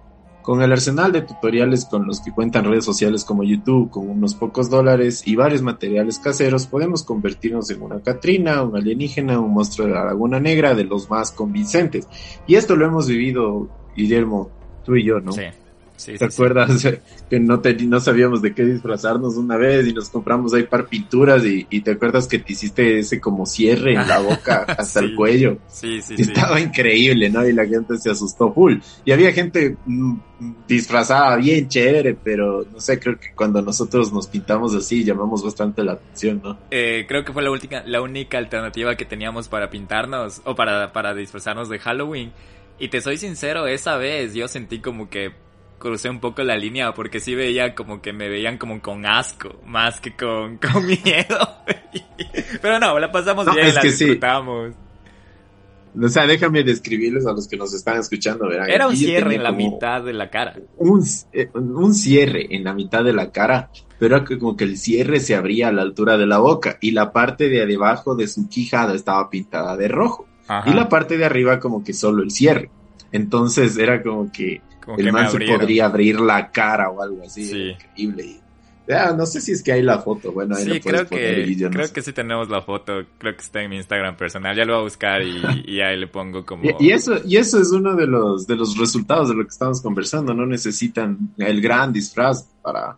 [0.41, 4.33] Con el arsenal de tutoriales con los que cuentan redes sociales como YouTube, con unos
[4.33, 9.87] pocos dólares y varios materiales caseros, podemos convertirnos en una Catrina, un alienígena, un monstruo
[9.87, 12.07] de la Laguna Negra de los más convincentes.
[12.47, 14.49] Y esto lo hemos vivido, Guillermo,
[14.83, 15.31] tú y yo, ¿no?
[15.31, 15.43] Sí.
[16.05, 16.87] ¿Te acuerdas
[17.29, 21.43] que no, no sabíamos de qué disfrazarnos una vez y nos compramos ahí par pinturas
[21.45, 25.57] y, te acuerdas que te hiciste ese como cierre en la boca hasta el cuello?
[25.67, 27.47] Sí, sí, Estaba increíble, ¿no?
[27.47, 28.77] Y la gente se asustó full.
[29.05, 30.15] Y había gente mm,
[30.67, 35.83] disfrazada bien chévere, pero no sé, creo que cuando nosotros nos pintamos así llamamos bastante
[35.83, 36.57] la atención, ¿no?
[36.71, 40.93] Eh, creo que fue la, última, la única alternativa que teníamos para pintarnos o para,
[40.93, 42.31] para disfrazarnos de Halloween.
[42.79, 45.33] Y te soy sincero, esa vez yo sentí como que
[45.81, 49.59] crucé un poco la línea porque sí veía como que me veían como con asco,
[49.65, 51.37] más que con, con miedo.
[52.61, 54.73] Pero no, la pasamos bien, la disfrutamos.
[55.99, 58.49] O sea, déjame describirles a los que nos están escuchando.
[58.49, 60.55] Era un cierre en la mitad de la cara.
[60.77, 65.19] Un, eh, un cierre en la mitad de la cara, pero como que el cierre
[65.19, 68.47] se abría a la altura de la boca y la parte de debajo de su
[68.47, 70.27] quijada estaba pintada de rojo.
[70.65, 72.69] Y la parte de arriba como que solo el cierre.
[73.13, 74.61] Entonces era como que
[74.97, 77.75] el man se podría abrir la cara o algo así.
[77.95, 78.39] Increíble.
[79.15, 80.31] no sé si es que hay la foto.
[80.31, 83.03] Bueno, ahí sí, creo que, creo que sí tenemos la foto.
[83.17, 84.55] Creo que está en mi Instagram personal.
[84.55, 86.63] Ya lo voy a buscar y, ahí le pongo como.
[86.79, 89.81] Y, eso, y eso es uno de los, de los resultados de lo que estamos
[89.81, 90.33] conversando.
[90.33, 92.97] No necesitan el gran disfraz para.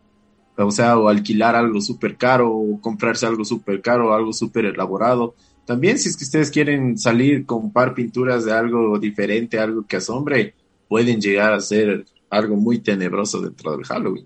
[0.55, 4.65] O sea, o alquilar algo súper caro, o comprarse algo súper caro, o algo súper
[4.65, 5.33] elaborado.
[5.65, 9.97] También, si es que ustedes quieren salir con par pinturas de algo diferente, algo que
[9.97, 10.53] asombre,
[10.87, 14.25] pueden llegar a ser algo muy tenebroso dentro del Halloween.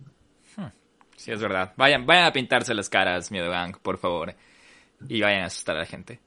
[0.55, 0.71] Hmm.
[1.15, 1.73] Sí, es verdad.
[1.77, 4.33] Vayan, vayan a pintarse las caras, Miedo Gang, por favor.
[5.07, 6.19] Y vayan a asustar a la gente.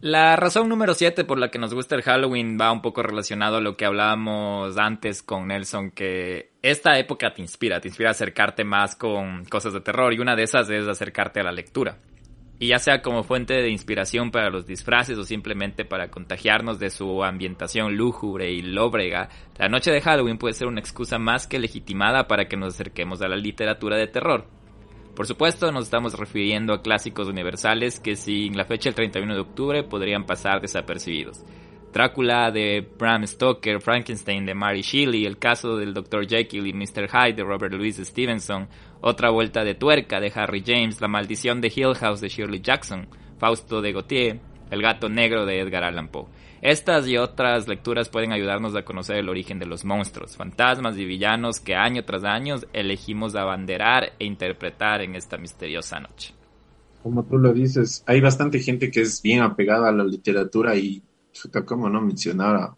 [0.00, 3.56] La razón número 7 por la que nos gusta el Halloween va un poco relacionado
[3.56, 8.12] a lo que hablábamos antes con Nelson, que esta época te inspira, te inspira a
[8.12, 11.96] acercarte más con cosas de terror y una de esas es acercarte a la lectura
[12.58, 16.90] y ya sea como fuente de inspiración para los disfraces o simplemente para contagiarnos de
[16.90, 21.58] su ambientación lúgubre y lóbrega, la noche de Halloween puede ser una excusa más que
[21.58, 24.46] legitimada para que nos acerquemos a la literatura de terror.
[25.14, 29.40] Por supuesto, nos estamos refiriendo a clásicos universales que sin la fecha del 31 de
[29.40, 31.44] octubre podrían pasar desapercibidos.
[31.92, 36.26] Drácula de Bram Stoker, Frankenstein de Mary Shelley, el caso del Dr.
[36.26, 37.08] Jekyll y Mr.
[37.08, 38.68] Hyde de Robert Louis Stevenson,
[39.06, 43.06] otra vuelta de tuerca de Harry James, La maldición de Hill House de Shirley Jackson,
[43.36, 44.40] Fausto de Gautier,
[44.70, 46.24] El gato negro de Edgar Allan Poe.
[46.62, 51.04] Estas y otras lecturas pueden ayudarnos a conocer el origen de los monstruos, fantasmas y
[51.04, 56.32] villanos que año tras año elegimos abanderar e interpretar en esta misteriosa noche.
[57.02, 61.02] Como tú lo dices, hay bastante gente que es bien apegada a la literatura y
[61.66, 62.76] ¿cómo no mencionar a,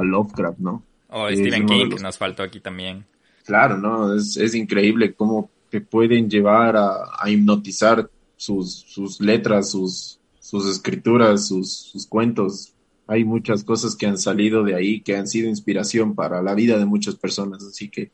[0.00, 0.84] Lovecraft, no?
[1.08, 3.04] O Stephen King, que nos faltó aquí también.
[3.44, 4.14] Claro, ¿no?
[4.14, 11.72] Es, es increíble cómo pueden llevar a, hipnotizar sus, sus letras, sus, sus escrituras, sus,
[11.72, 12.74] sus cuentos.
[13.06, 16.78] Hay muchas cosas que han salido de ahí, que han sido inspiración para la vida
[16.78, 17.62] de muchas personas.
[17.64, 18.12] Así que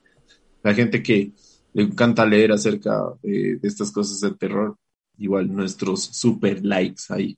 [0.63, 1.33] la gente que
[1.73, 4.77] le encanta leer acerca de, de estas cosas del terror,
[5.19, 7.37] igual nuestros super likes ahí.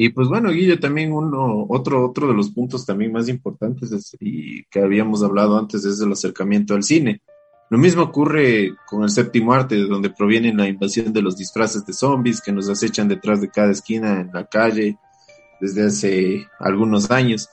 [0.00, 4.62] Y pues bueno, Guillo, también uno, otro, otro de los puntos también más importantes y
[4.66, 7.20] que habíamos hablado antes es el acercamiento al cine.
[7.70, 11.84] Lo mismo ocurre con el séptimo arte, de donde proviene la invasión de los disfraces
[11.84, 14.96] de zombies que nos acechan detrás de cada esquina en la calle
[15.60, 17.48] desde hace algunos años.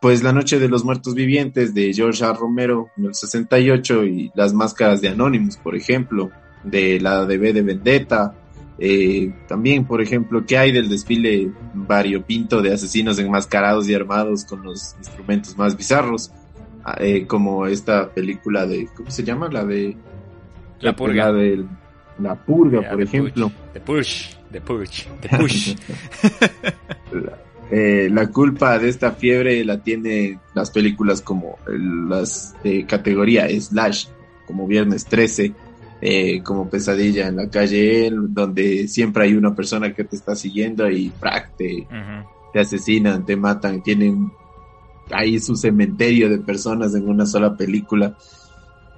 [0.00, 2.32] Pues La Noche de los Muertos Vivientes de George A.
[2.32, 6.30] Romero en el 68 y Las Máscaras de Anonymous, por ejemplo,
[6.64, 8.34] de la de B de Vendetta,
[8.78, 14.62] eh, también, por ejemplo, ¿qué hay del desfile variopinto de asesinos enmascarados y armados con
[14.62, 16.30] los instrumentos más bizarros?
[16.88, 19.48] Ah, eh, como esta película de, ¿cómo se llama?
[19.48, 19.96] La de...
[20.78, 21.26] La Purga.
[21.26, 21.64] La de
[22.20, 23.50] La Purga, por ejemplo.
[23.72, 25.74] The Push, The Push, The Push.
[27.68, 34.06] Eh, la, culpa de esta fiebre la tiene las películas como las de categoría slash,
[34.46, 35.52] como Viernes 13,
[36.00, 40.88] eh, como pesadilla en la calle, donde siempre hay una persona que te está siguiendo
[40.88, 41.56] y ¡prac!
[41.56, 41.88] Te,
[42.52, 44.30] te asesinan, te matan, tienen
[45.10, 48.16] ahí su cementerio de personas en una sola película.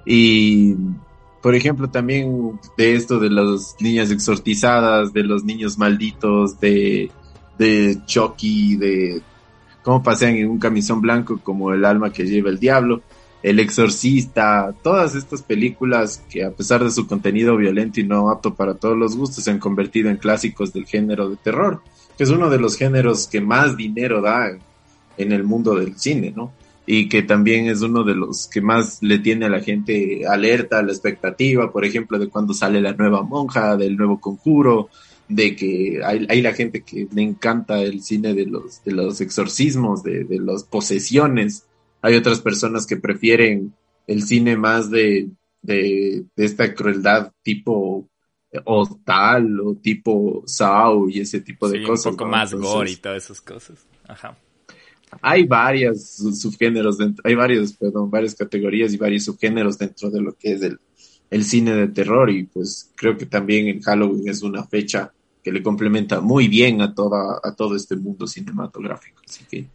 [0.05, 0.75] Y,
[1.41, 7.11] por ejemplo, también de esto de las niñas exortizadas, de los niños malditos, de,
[7.57, 9.21] de Chucky, de
[9.83, 13.01] cómo pasean en un camisón blanco como el alma que lleva el diablo.
[13.41, 18.53] El Exorcista, todas estas películas que a pesar de su contenido violento y no apto
[18.53, 21.81] para todos los gustos se han convertido en clásicos del género de terror,
[22.17, 24.57] que es uno de los géneros que más dinero da
[25.19, 26.53] en el mundo del cine, ¿no?
[26.85, 30.79] Y que también es uno de los que más le tiene a la gente alerta,
[30.79, 34.89] a la expectativa, por ejemplo, de cuando sale la nueva monja, del nuevo conjuro,
[35.27, 40.01] de que hay, la gente que le encanta el cine de los, de los exorcismos,
[40.01, 41.65] de, de las posesiones,
[42.01, 43.73] hay otras personas que prefieren
[44.07, 45.29] el cine más de,
[45.61, 48.09] de, esta crueldad tipo
[48.65, 52.07] Hostal o tipo Saw y ese tipo de cosas.
[52.07, 53.85] Un poco más gore y todas esas cosas.
[54.07, 54.35] Ajá.
[55.21, 60.33] Hay varias subgéneros, dentro, hay varios, perdón, varias categorías y varios subgéneros dentro de lo
[60.33, 60.79] que es el,
[61.29, 65.11] el cine de terror y pues creo que también el Halloween es una fecha
[65.43, 69.21] que le complementa muy bien a toda a todo este mundo cinematográfico.
[69.25, 69.67] Así que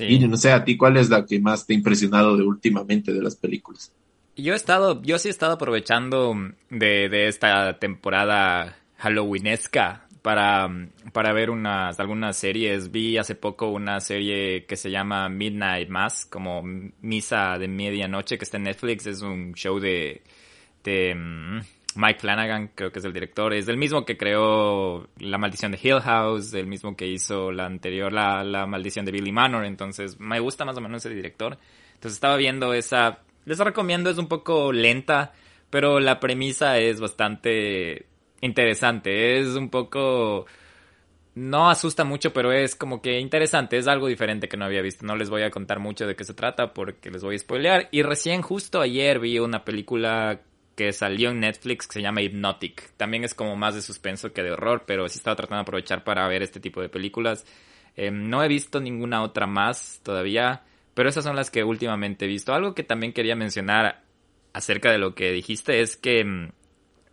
[0.00, 3.12] y no sé, a ti, ¿cuál es la que más te ha impresionado de últimamente
[3.12, 3.92] de las películas?
[4.36, 6.34] Yo he estado, yo sí he estado aprovechando
[6.70, 10.70] de, de esta temporada halloweenesca para,
[11.12, 12.90] para ver unas, algunas series.
[12.90, 18.44] Vi hace poco una serie que se llama Midnight Mass, como Misa de Medianoche, que
[18.44, 19.06] está en Netflix.
[19.06, 20.22] Es un show de,
[20.84, 21.60] de mm,
[21.96, 25.80] Mike Flanagan, creo que es el director, es el mismo que creó La Maldición de
[25.82, 30.18] Hill House, el mismo que hizo la anterior, la, la Maldición de Billy Manor, entonces
[30.18, 31.58] me gusta más o menos ese director.
[31.94, 35.32] Entonces estaba viendo esa, les recomiendo, es un poco lenta,
[35.68, 38.06] pero la premisa es bastante
[38.42, 40.46] interesante, es un poco...
[41.34, 45.06] No asusta mucho, pero es como que interesante, es algo diferente que no había visto.
[45.06, 47.88] No les voy a contar mucho de qué se trata porque les voy a spoilear.
[47.90, 50.42] Y recién justo ayer vi una película
[50.76, 52.92] que salió en Netflix que se llama Hypnotic.
[52.96, 56.04] También es como más de suspenso que de horror, pero sí estaba tratando de aprovechar
[56.04, 57.46] para ver este tipo de películas.
[57.96, 60.62] Em, no he visto ninguna otra más todavía,
[60.94, 62.54] pero esas son las que últimamente he visto.
[62.54, 64.02] Algo que también quería mencionar
[64.52, 66.50] acerca de lo que dijiste es que em,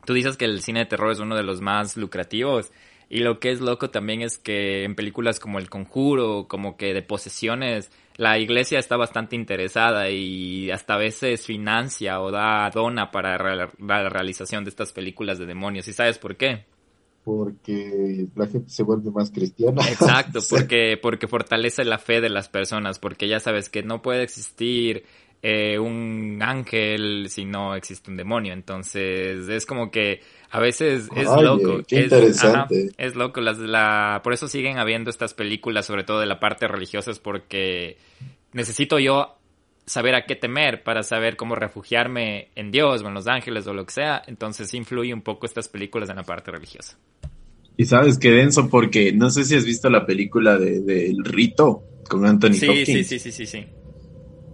[0.10, 2.72] tú dices que el cine de terror es uno de los más lucrativos.
[3.12, 6.96] Y lo que es loco también es que en películas como El Conjuro, como que
[6.96, 13.12] de posesiones, la iglesia está bastante interesada y hasta a veces financia o da dona
[13.12, 13.38] para
[13.78, 15.88] la realización de estas películas de demonios.
[15.88, 16.66] ¿Y sabes por qué?
[17.24, 19.88] Porque la gente se vuelve más cristiana.
[19.88, 24.24] Exacto, porque, porque fortalece la fe de las personas, porque ya sabes que no puede
[24.24, 25.04] existir
[25.42, 28.54] eh, un ángel si no existe un demonio.
[28.54, 30.22] Entonces es como que
[30.52, 31.82] a veces es loco.
[31.88, 32.92] Qué interesante.
[32.98, 33.42] es loco.
[33.42, 37.20] Las, la, por eso siguen habiendo estas películas, sobre todo de la parte religiosa, es
[37.20, 37.98] porque
[38.54, 39.36] necesito yo
[39.86, 43.74] saber a qué temer para saber cómo refugiarme en Dios o en los ángeles o
[43.74, 44.22] lo que sea.
[44.28, 46.98] Entonces influye un poco estas películas en la parte religiosa.
[47.78, 51.84] Y sabes qué denso, porque no sé si has visto la película de, El Rito
[52.10, 53.66] con Anthony sí, Sí, sí, sí, sí, sí.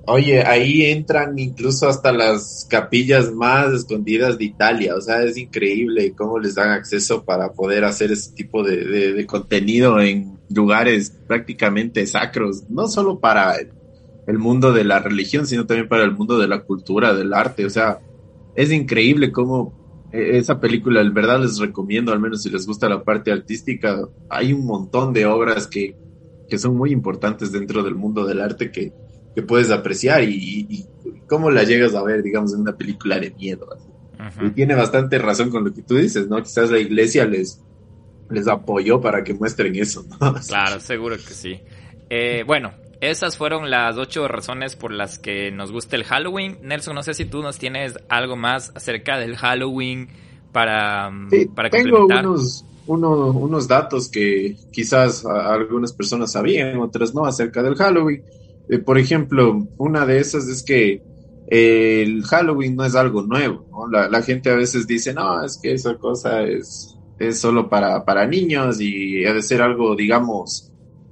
[0.08, 4.96] Oye, ahí entran incluso hasta las capillas más escondidas de Italia.
[4.96, 10.00] O sea, es increíble cómo les dan acceso para poder hacer ese tipo de, contenido
[10.00, 12.70] en lugares prácticamente sacros.
[12.70, 13.56] No solo para
[14.28, 17.66] el mundo de la religión, sino también para el mundo de la cultura, del arte.
[17.66, 18.00] O sea,
[18.56, 22.88] es increíble cómo e, esa película, en verdad les recomiendo, al menos si les gusta
[22.88, 25.96] la parte artística, hay un montón de obras que,
[26.48, 28.94] que son muy importantes dentro del mundo del arte que
[29.36, 30.86] que puedes apreciar y,
[31.28, 33.68] cómo la llegas a ver, digamos, en una película de miedo.
[34.42, 36.42] Y tiene bastante razón con lo que tú dices, ¿no?
[36.42, 37.62] Quizás la iglesia les,
[38.30, 40.06] les apoyó para que muestren eso.
[40.20, 40.36] ¿no?
[40.48, 41.60] Claro, seguro que sí.
[42.10, 46.58] Eh, bueno, esas fueron las ocho razones por las que nos gusta el Halloween.
[46.64, 50.10] Nelson, no sé si tú nos tienes algo más acerca del Halloween
[50.52, 57.62] para, sí, para Tengo unos, unos datos que quizás algunas personas sabían, otras no, acerca
[57.62, 58.24] del Halloween.
[58.70, 61.02] Eh, por ejemplo, una de esas es que
[61.48, 63.66] el Halloween no es algo nuevo.
[63.92, 68.26] La, gente a veces dice, no, es que esa cosa es, es solo para, para
[68.26, 70.72] niños y ha de ser algo, digamos,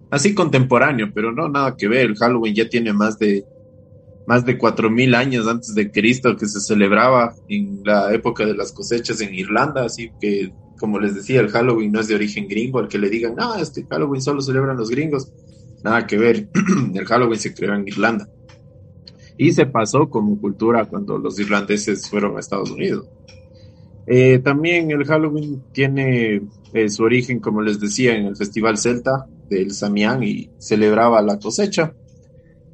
[0.09, 2.07] así contemporáneo, pero no, nada que ver.
[2.07, 3.45] El Halloween ya tiene más de,
[4.25, 8.55] más de cuatro mil años antes de Cristo que se celebraba en la época de
[8.55, 12.47] las cosechas en Irlanda, así que, como les decía, el Halloween no es de origen
[12.47, 15.31] gringo, al que le digan, no, este Halloween solo celebran los gringos,
[15.83, 16.49] nada que ver,
[16.93, 18.27] el Halloween se creó en Irlanda
[19.37, 23.07] y se pasó como cultura cuando los irlandeses fueron a Estados Unidos.
[24.05, 26.41] Eh, también el Halloween tiene
[26.73, 31.39] eh, su origen, como les decía, en el Festival Celta del Samián y celebraba la
[31.39, 31.93] cosecha.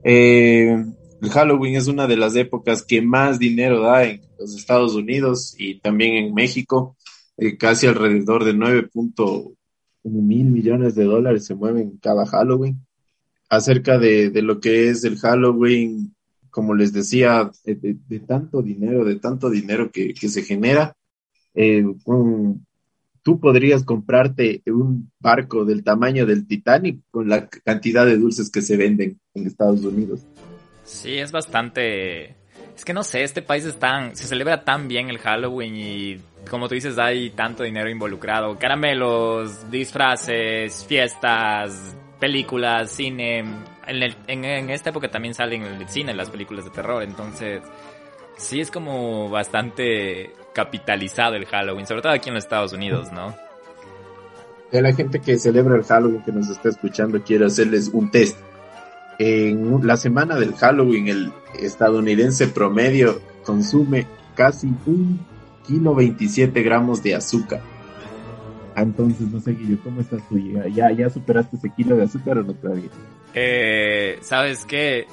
[0.03, 0.83] Eh,
[1.21, 5.55] el Halloween es una de las épocas que más dinero da en los Estados Unidos
[5.57, 6.95] y también en México.
[7.57, 9.55] casi alrededor de 9.1
[10.03, 12.85] mil millones de dólares se mueven cada Halloween.
[13.49, 16.13] Acerca de, de lo que es el Halloween,
[16.49, 20.95] como les decía, de, tanto dinero, de tanto dinero que, se genera,
[21.53, 21.83] eh,
[23.23, 28.61] tú podrías comprarte un barco del tamaño del Titanic con la cantidad de dulces que
[28.61, 30.21] se venden en Estados Unidos.
[30.83, 32.35] Sí, es bastante...
[32.75, 34.15] Es que no sé, este país es tan...
[34.15, 36.17] Se celebra tan bien el Halloween y
[36.49, 38.57] como tú dices hay tanto dinero involucrado.
[38.57, 43.43] Caramelos, disfraces, fiestas, películas, cine
[43.87, 47.61] en, esta época también salen en el cine las películas de terror, entonces
[48.37, 53.35] sí es como bastante capitalizado el Halloween, sobre todo aquí en los Estados Unidos, ¿no?
[54.71, 58.37] De la gente que celebra el Halloween que nos está escuchando, quiero hacerles un test.
[59.17, 64.05] En la semana del Halloween, el estadounidense promedio consume
[64.35, 65.19] casi un
[65.67, 67.61] kilo 27 gramos de azúcar.
[68.81, 70.37] Entonces, no sé, Guillo, ¿cómo estás tú?
[70.37, 72.89] ¿Ya, ya superaste ese kilo de azúcar o no todavía?
[73.33, 75.07] Eh, ¿Sabes qué?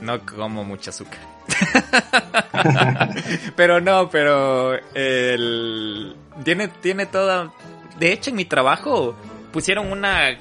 [0.00, 1.20] No como mucho azúcar.
[3.56, 6.16] pero no, pero el...
[6.44, 7.52] tiene, tiene toda...
[7.98, 9.14] De hecho, en mi trabajo
[9.52, 10.36] pusieron una...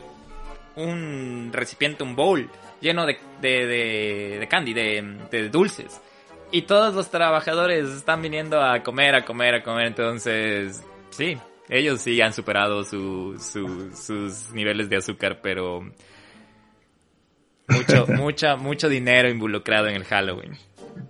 [0.75, 2.49] Un recipiente, un bowl
[2.81, 6.01] lleno de, de, de, candy, de, de dulces.
[6.51, 9.87] Y todos los trabajadores están viniendo a comer, a comer, a comer.
[9.87, 11.37] Entonces, sí,
[11.69, 15.81] ellos sí han superado su, sus niveles de azúcar, pero
[17.67, 20.53] mucho, mucha, mucho dinero involucrado en el Halloween.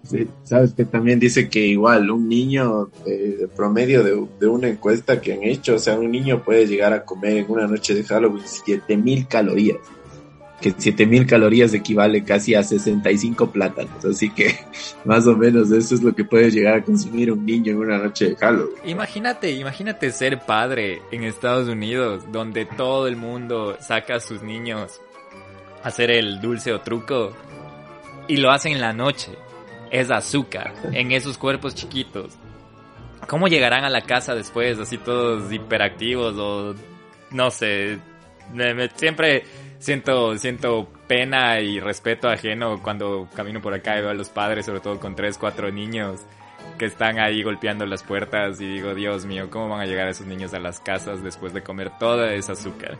[0.03, 5.33] Sí, sabes que también dice que igual un niño de, promedio de, una encuesta que
[5.33, 8.47] han hecho, o sea, un niño puede llegar a comer en una noche de Halloween
[8.47, 9.77] 7000 calorías
[10.61, 14.57] que 7000 calorías equivale casi a 65 plátanos, así que
[15.05, 17.97] más o menos eso es lo que puede llegar a consumir un niño en una
[17.97, 18.75] noche de Halloween.
[18.85, 25.01] Imagínate, imagínate ser padre en Estados Unidos, donde todo el mundo saca a sus niños
[25.83, 27.33] a hacer el dulce o truco
[28.27, 29.31] y lo hacen en la noche.
[29.91, 32.33] Es azúcar en esos cuerpos chiquitos.
[33.27, 36.75] ¿Cómo llegarán a la casa después así todos hiperactivos o
[37.31, 37.99] no sé?
[38.95, 39.43] siempre
[39.80, 44.65] siento, siento pena y respeto ajeno cuando camino por acá y veo a los padres,
[44.65, 46.21] sobre todo con tres, cuatro niños
[46.78, 50.28] que están ahí golpeando las puertas y digo, Dios mío, ¿cómo van a llegar esos
[50.28, 52.97] niños a las casas después de comer toda esa azúcar?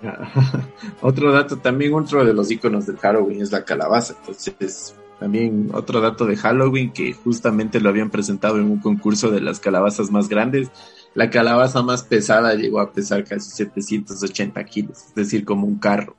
[1.02, 4.14] otro dato, también otro de los iconos del Halloween es la calabaza.
[4.20, 9.42] Entonces, también otro dato de Halloween que justamente lo habían presentado en un concurso de
[9.42, 10.70] las calabazas más grandes
[11.14, 16.16] la calabaza más pesada llegó a pesar casi 780 kilos, es decir, como un carro.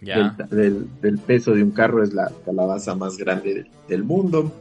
[0.00, 4.52] Del, peso de un carro es la calabaza más grande del, mundo.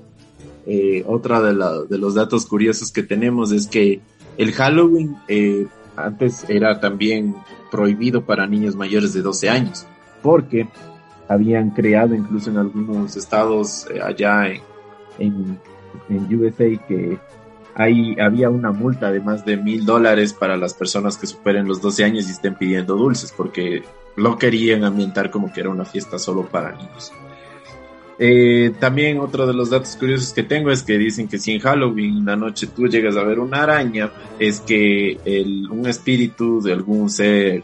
[0.66, 1.54] Eh, otra de,
[1.98, 4.02] los datos curiosos que tenemos es que
[4.38, 7.36] el Halloween eh, antes era también
[7.70, 9.86] prohibido para niños mayores de 12 años,
[10.22, 10.68] porque
[11.28, 14.62] habían creado incluso en algunos estados eh, allá en,
[15.20, 15.60] en,
[16.10, 17.18] en USA que
[17.76, 21.82] ahí había una multa de más de mil dólares para las personas que superen los
[21.82, 23.84] 12 años y estén pidiendo dulces, porque
[24.16, 27.12] lo querían ambientar como que era una fiesta solo para niños.
[28.18, 31.60] Eh, también otro de los datos curiosos que tengo es que dicen que si en
[31.60, 34.10] Halloween una noche tú llegas a ver una araña,
[34.40, 35.20] es que
[35.70, 37.64] un espíritu de algún ser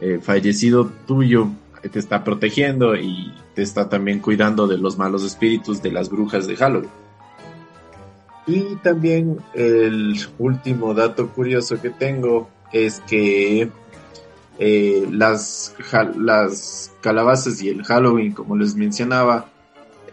[0.00, 1.48] eh, fallecido tuyo
[1.90, 6.46] te está protegiendo y te está también cuidando de los malos espíritus de las brujas
[6.46, 7.07] de Halloween.
[8.48, 13.68] Y también el último dato curioso que tengo es que
[14.58, 15.74] eh, las,
[16.16, 19.50] las calabazas y el Halloween, como les mencionaba,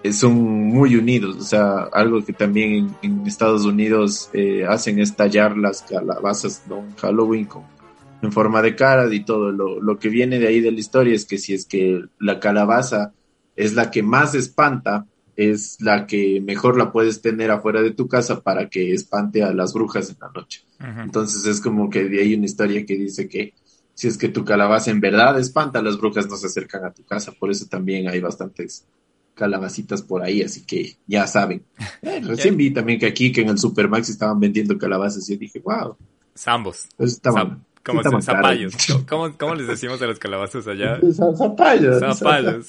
[0.04, 1.38] eh, son muy unidos.
[1.38, 6.80] O sea, algo que también en, Estados Unidos eh, hacen es tallar las calabazas ¿no?
[6.80, 7.48] en Halloween
[8.22, 9.54] en forma de cara y todo.
[9.54, 12.42] Lo, lo que viene de ahí de la historia es que si es que la
[12.42, 13.14] calabaza
[13.56, 15.06] es la que más espanta,
[15.36, 19.54] es la que mejor la puedes tener afuera de tu casa para que espante a
[19.54, 20.64] las brujas en la noche.
[20.80, 23.54] Entonces es como que ahí una historia que dice que
[23.94, 27.04] si es que tu calabaza en verdad espanta, las brujas no se acercan a tu
[27.06, 27.32] casa.
[27.32, 28.86] Por eso también hay bastantes
[29.34, 31.64] calabacitas por ahí, así que ya saben.
[32.02, 35.60] Eh, recién vi también que aquí, que en el Supermax estaban vendiendo calabazas y dije,
[35.60, 35.98] wow.
[36.38, 36.88] Zambos.
[36.96, 38.74] Pues estaban, como zapallos.
[39.08, 41.00] ¿Cómo, ¿Cómo, les decimos a los calabazos allá?
[41.38, 42.00] Zapallos.
[42.00, 42.68] Zapallos.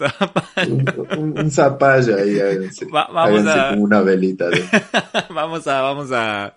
[1.16, 2.38] Un, zapallo ahí.
[2.90, 3.74] vamos a...
[3.76, 4.46] una velita.
[5.30, 6.54] vamos a, vamos a,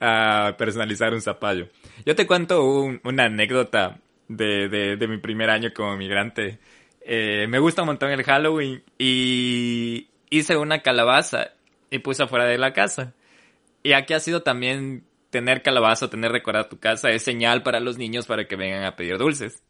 [0.00, 1.68] a, personalizar un zapallo.
[2.06, 3.98] Yo te cuento una anécdota
[4.28, 6.58] de, de, de, mi primer año como migrante.
[7.02, 11.50] Eh, me gusta un montón el Halloween y hice una calabaza
[11.90, 13.12] y puse afuera de la casa.
[13.82, 17.98] Y aquí ha sido también tener calabaza, tener recordar tu casa es señal para los
[17.98, 19.62] niños para que vengan a pedir dulces.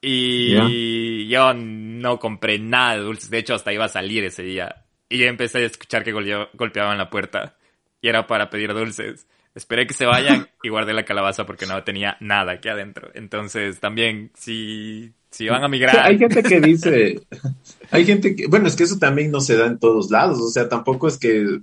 [0.00, 4.84] Y yo no compré nada de dulces, de hecho hasta iba a salir ese día.
[5.08, 7.56] Y yo empecé a escuchar que golpeaban la puerta
[8.00, 9.26] y era para pedir dulces.
[9.54, 13.10] Esperé que se vayan y guardé la calabaza porque no tenía nada aquí adentro.
[13.14, 15.98] Entonces, también, si, si van a migrar.
[16.00, 17.20] hay gente que dice.
[17.90, 18.48] Hay gente que.
[18.48, 20.40] Bueno, es que eso también no se da en todos lados.
[20.40, 21.60] O sea, tampoco es que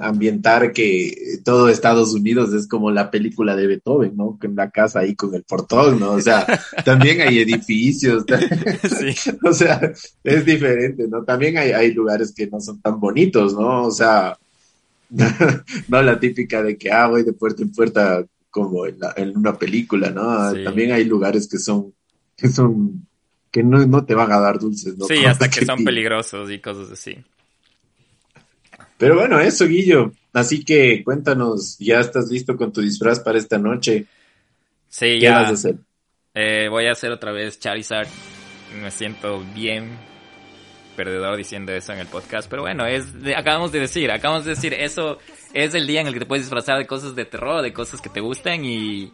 [0.00, 4.38] ambientar que todo Estados Unidos es como la película de Beethoven, ¿no?
[4.42, 6.12] En la casa ahí con el portón, ¿no?
[6.12, 6.46] O sea,
[6.84, 8.24] también hay edificios.
[8.90, 9.30] Sí.
[9.42, 9.80] o sea,
[10.24, 11.22] es diferente, ¿no?
[11.24, 13.84] También hay, hay lugares que no son tan bonitos, ¿no?
[13.84, 14.36] O sea,
[15.88, 20.10] no la típica de que, ah, voy de puerta en puerta como en, una película,
[20.10, 20.52] ¿no?
[20.64, 21.94] También hay lugares que son,
[22.36, 23.06] que son,
[23.50, 25.06] que no, no te van a dar dulces, ¿no?
[25.06, 27.16] Sí, hasta que son peligrosos y cosas así.
[29.00, 30.12] Pero bueno, eso, Guillo.
[30.34, 34.04] Así que cuéntanos, ¿ya estás listo con tu disfraz para esta noche?
[34.90, 35.76] Sí, ¿Qué vas a hacer?
[36.34, 38.06] Eh, voy a hacer otra vez Charizard.
[38.80, 39.98] Me siento bien
[40.96, 44.74] perdedor diciendo eso en el podcast, pero bueno, es acabamos de decir, acabamos de decir,
[44.74, 45.16] eso
[45.54, 48.02] es el día en el que te puedes disfrazar de cosas de terror, de cosas
[48.02, 49.10] que te gusten y,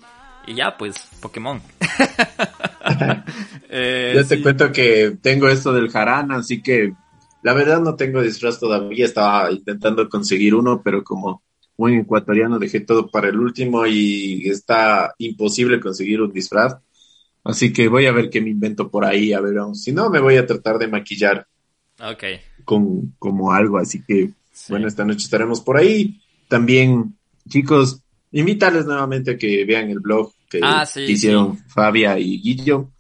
[0.49, 1.63] y ya, pues, Pokémon.
[3.71, 6.93] eh, Yo te cuento que tengo esto del jarana, así que
[7.43, 11.43] la verdad no tengo disfraz todavía, estaba intentando conseguir uno, pero como
[11.77, 16.77] buen ecuatoriano dejé todo para el último y está imposible conseguir un disfraz.
[17.45, 20.21] Así que voy a ver qué me invento por ahí, a ver, si no me
[20.21, 21.47] voy a tratar de maquillar
[21.99, 22.41] Okay.
[22.65, 24.31] Con, como algo, así que
[24.69, 26.21] bueno, esta noche estaremos por ahí.
[26.49, 27.17] También,
[27.49, 32.91] chicos, invitarles nuevamente a que vean el blog que ah, hicieron Fabia y Guillo.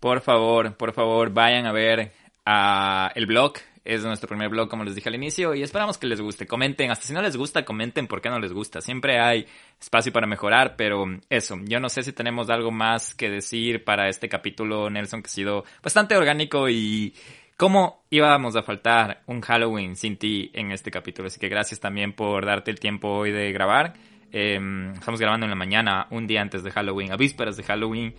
[0.00, 2.12] Por favor, por favor, vayan a ver
[2.44, 3.54] a el blog.
[3.84, 6.46] Es nuestro primer blog, como les dije al inicio, y esperamos que les guste.
[6.46, 8.80] Comenten, hasta si no les gusta, comenten por qué no les gusta.
[8.80, 9.46] Siempre hay
[9.80, 14.08] espacio para mejorar, pero eso, yo no sé si tenemos algo más que decir para
[14.08, 17.14] este capítulo, Nelson, que ha sido bastante orgánico y
[17.62, 21.28] ¿Cómo íbamos a faltar un Halloween sin ti en este capítulo?
[21.28, 23.92] Así que gracias también por darte el tiempo hoy de grabar.
[24.32, 28.16] Em, estamos grabando en la mañana, un día antes de Halloween, a vísperas de Halloween.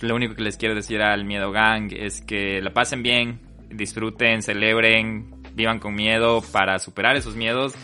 [0.00, 3.38] Lo único que les quiero decir al Miedo Gang es que la pasen bien,
[3.74, 7.74] disfruten, celebren, vivan con miedo para superar esos miedos.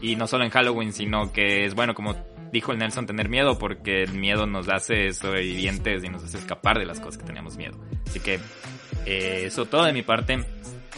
[0.00, 2.14] Y no solo en Halloween, sino que es bueno, como
[2.52, 6.78] dijo el Nelson, tener miedo porque el miedo nos hace sobrevivientes y nos hace escapar
[6.78, 7.78] de las cosas que teníamos miedo.
[8.06, 8.38] Así que
[9.06, 10.44] eh, eso todo de mi parte.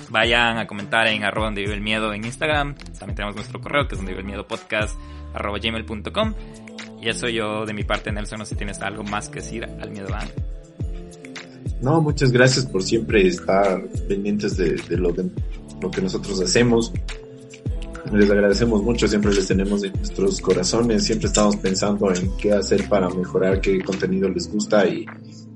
[0.09, 2.75] Vayan a comentar en arroba donde vive el miedo en Instagram.
[2.99, 4.99] También tenemos nuestro correo que es donde vive el miedo podcast
[5.35, 6.35] arroba gmail.com.
[7.01, 9.65] Y eso yo de mi parte, Nelson, no sé si tienes algo más que decir
[9.65, 10.09] al miedo.
[11.81, 16.93] No, muchas gracias por siempre estar pendientes de, lo, que nosotros hacemos.
[18.13, 22.89] Les agradecemos mucho, siempre les tenemos en nuestros corazones, siempre estamos pensando en qué hacer
[22.89, 25.07] para mejorar, qué contenido les gusta y,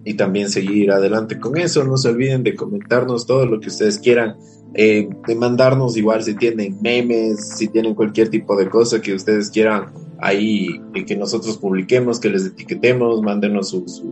[0.04, 1.84] y también seguir adelante con eso.
[1.84, 4.36] No se olviden de comentarnos todo lo que ustedes quieran,
[4.74, 9.50] eh, de mandarnos igual si tienen memes, si tienen cualquier tipo de cosa que ustedes
[9.50, 14.02] quieran ahí que nosotros publiquemos, que les etiquetemos, mándenos sus,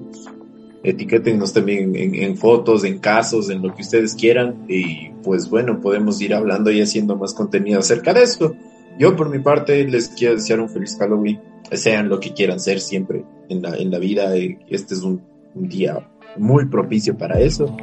[0.85, 5.80] etiquétenos también en, en, fotos, en casos, en lo que ustedes quieran y pues bueno,
[5.80, 8.55] podemos ir hablando y haciendo más contenido acerca de eso.
[8.99, 11.41] Yo por mi parte les quiero desear un feliz Halloween,
[11.72, 15.22] sean lo que quieran ser siempre en la, en la vida, este es un
[15.55, 17.74] un día muy propicio para eso.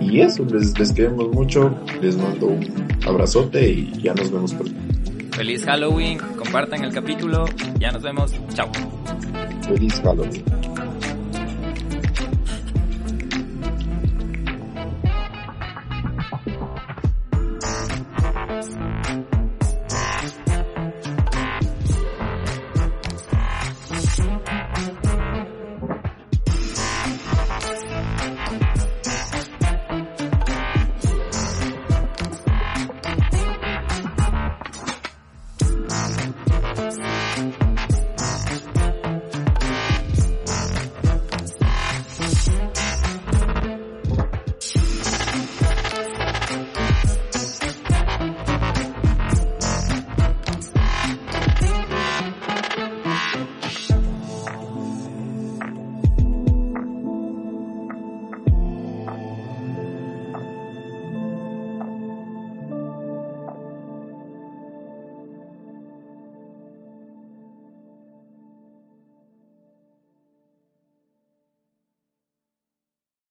[0.00, 4.66] Y eso, les, les queremos mucho, les mando un abrazote y ya nos vemos por
[5.32, 7.46] feliz Halloween, compartan el capítulo,
[7.78, 8.70] ya nos vemos, chao.
[9.66, 10.71] Feliz Halloween.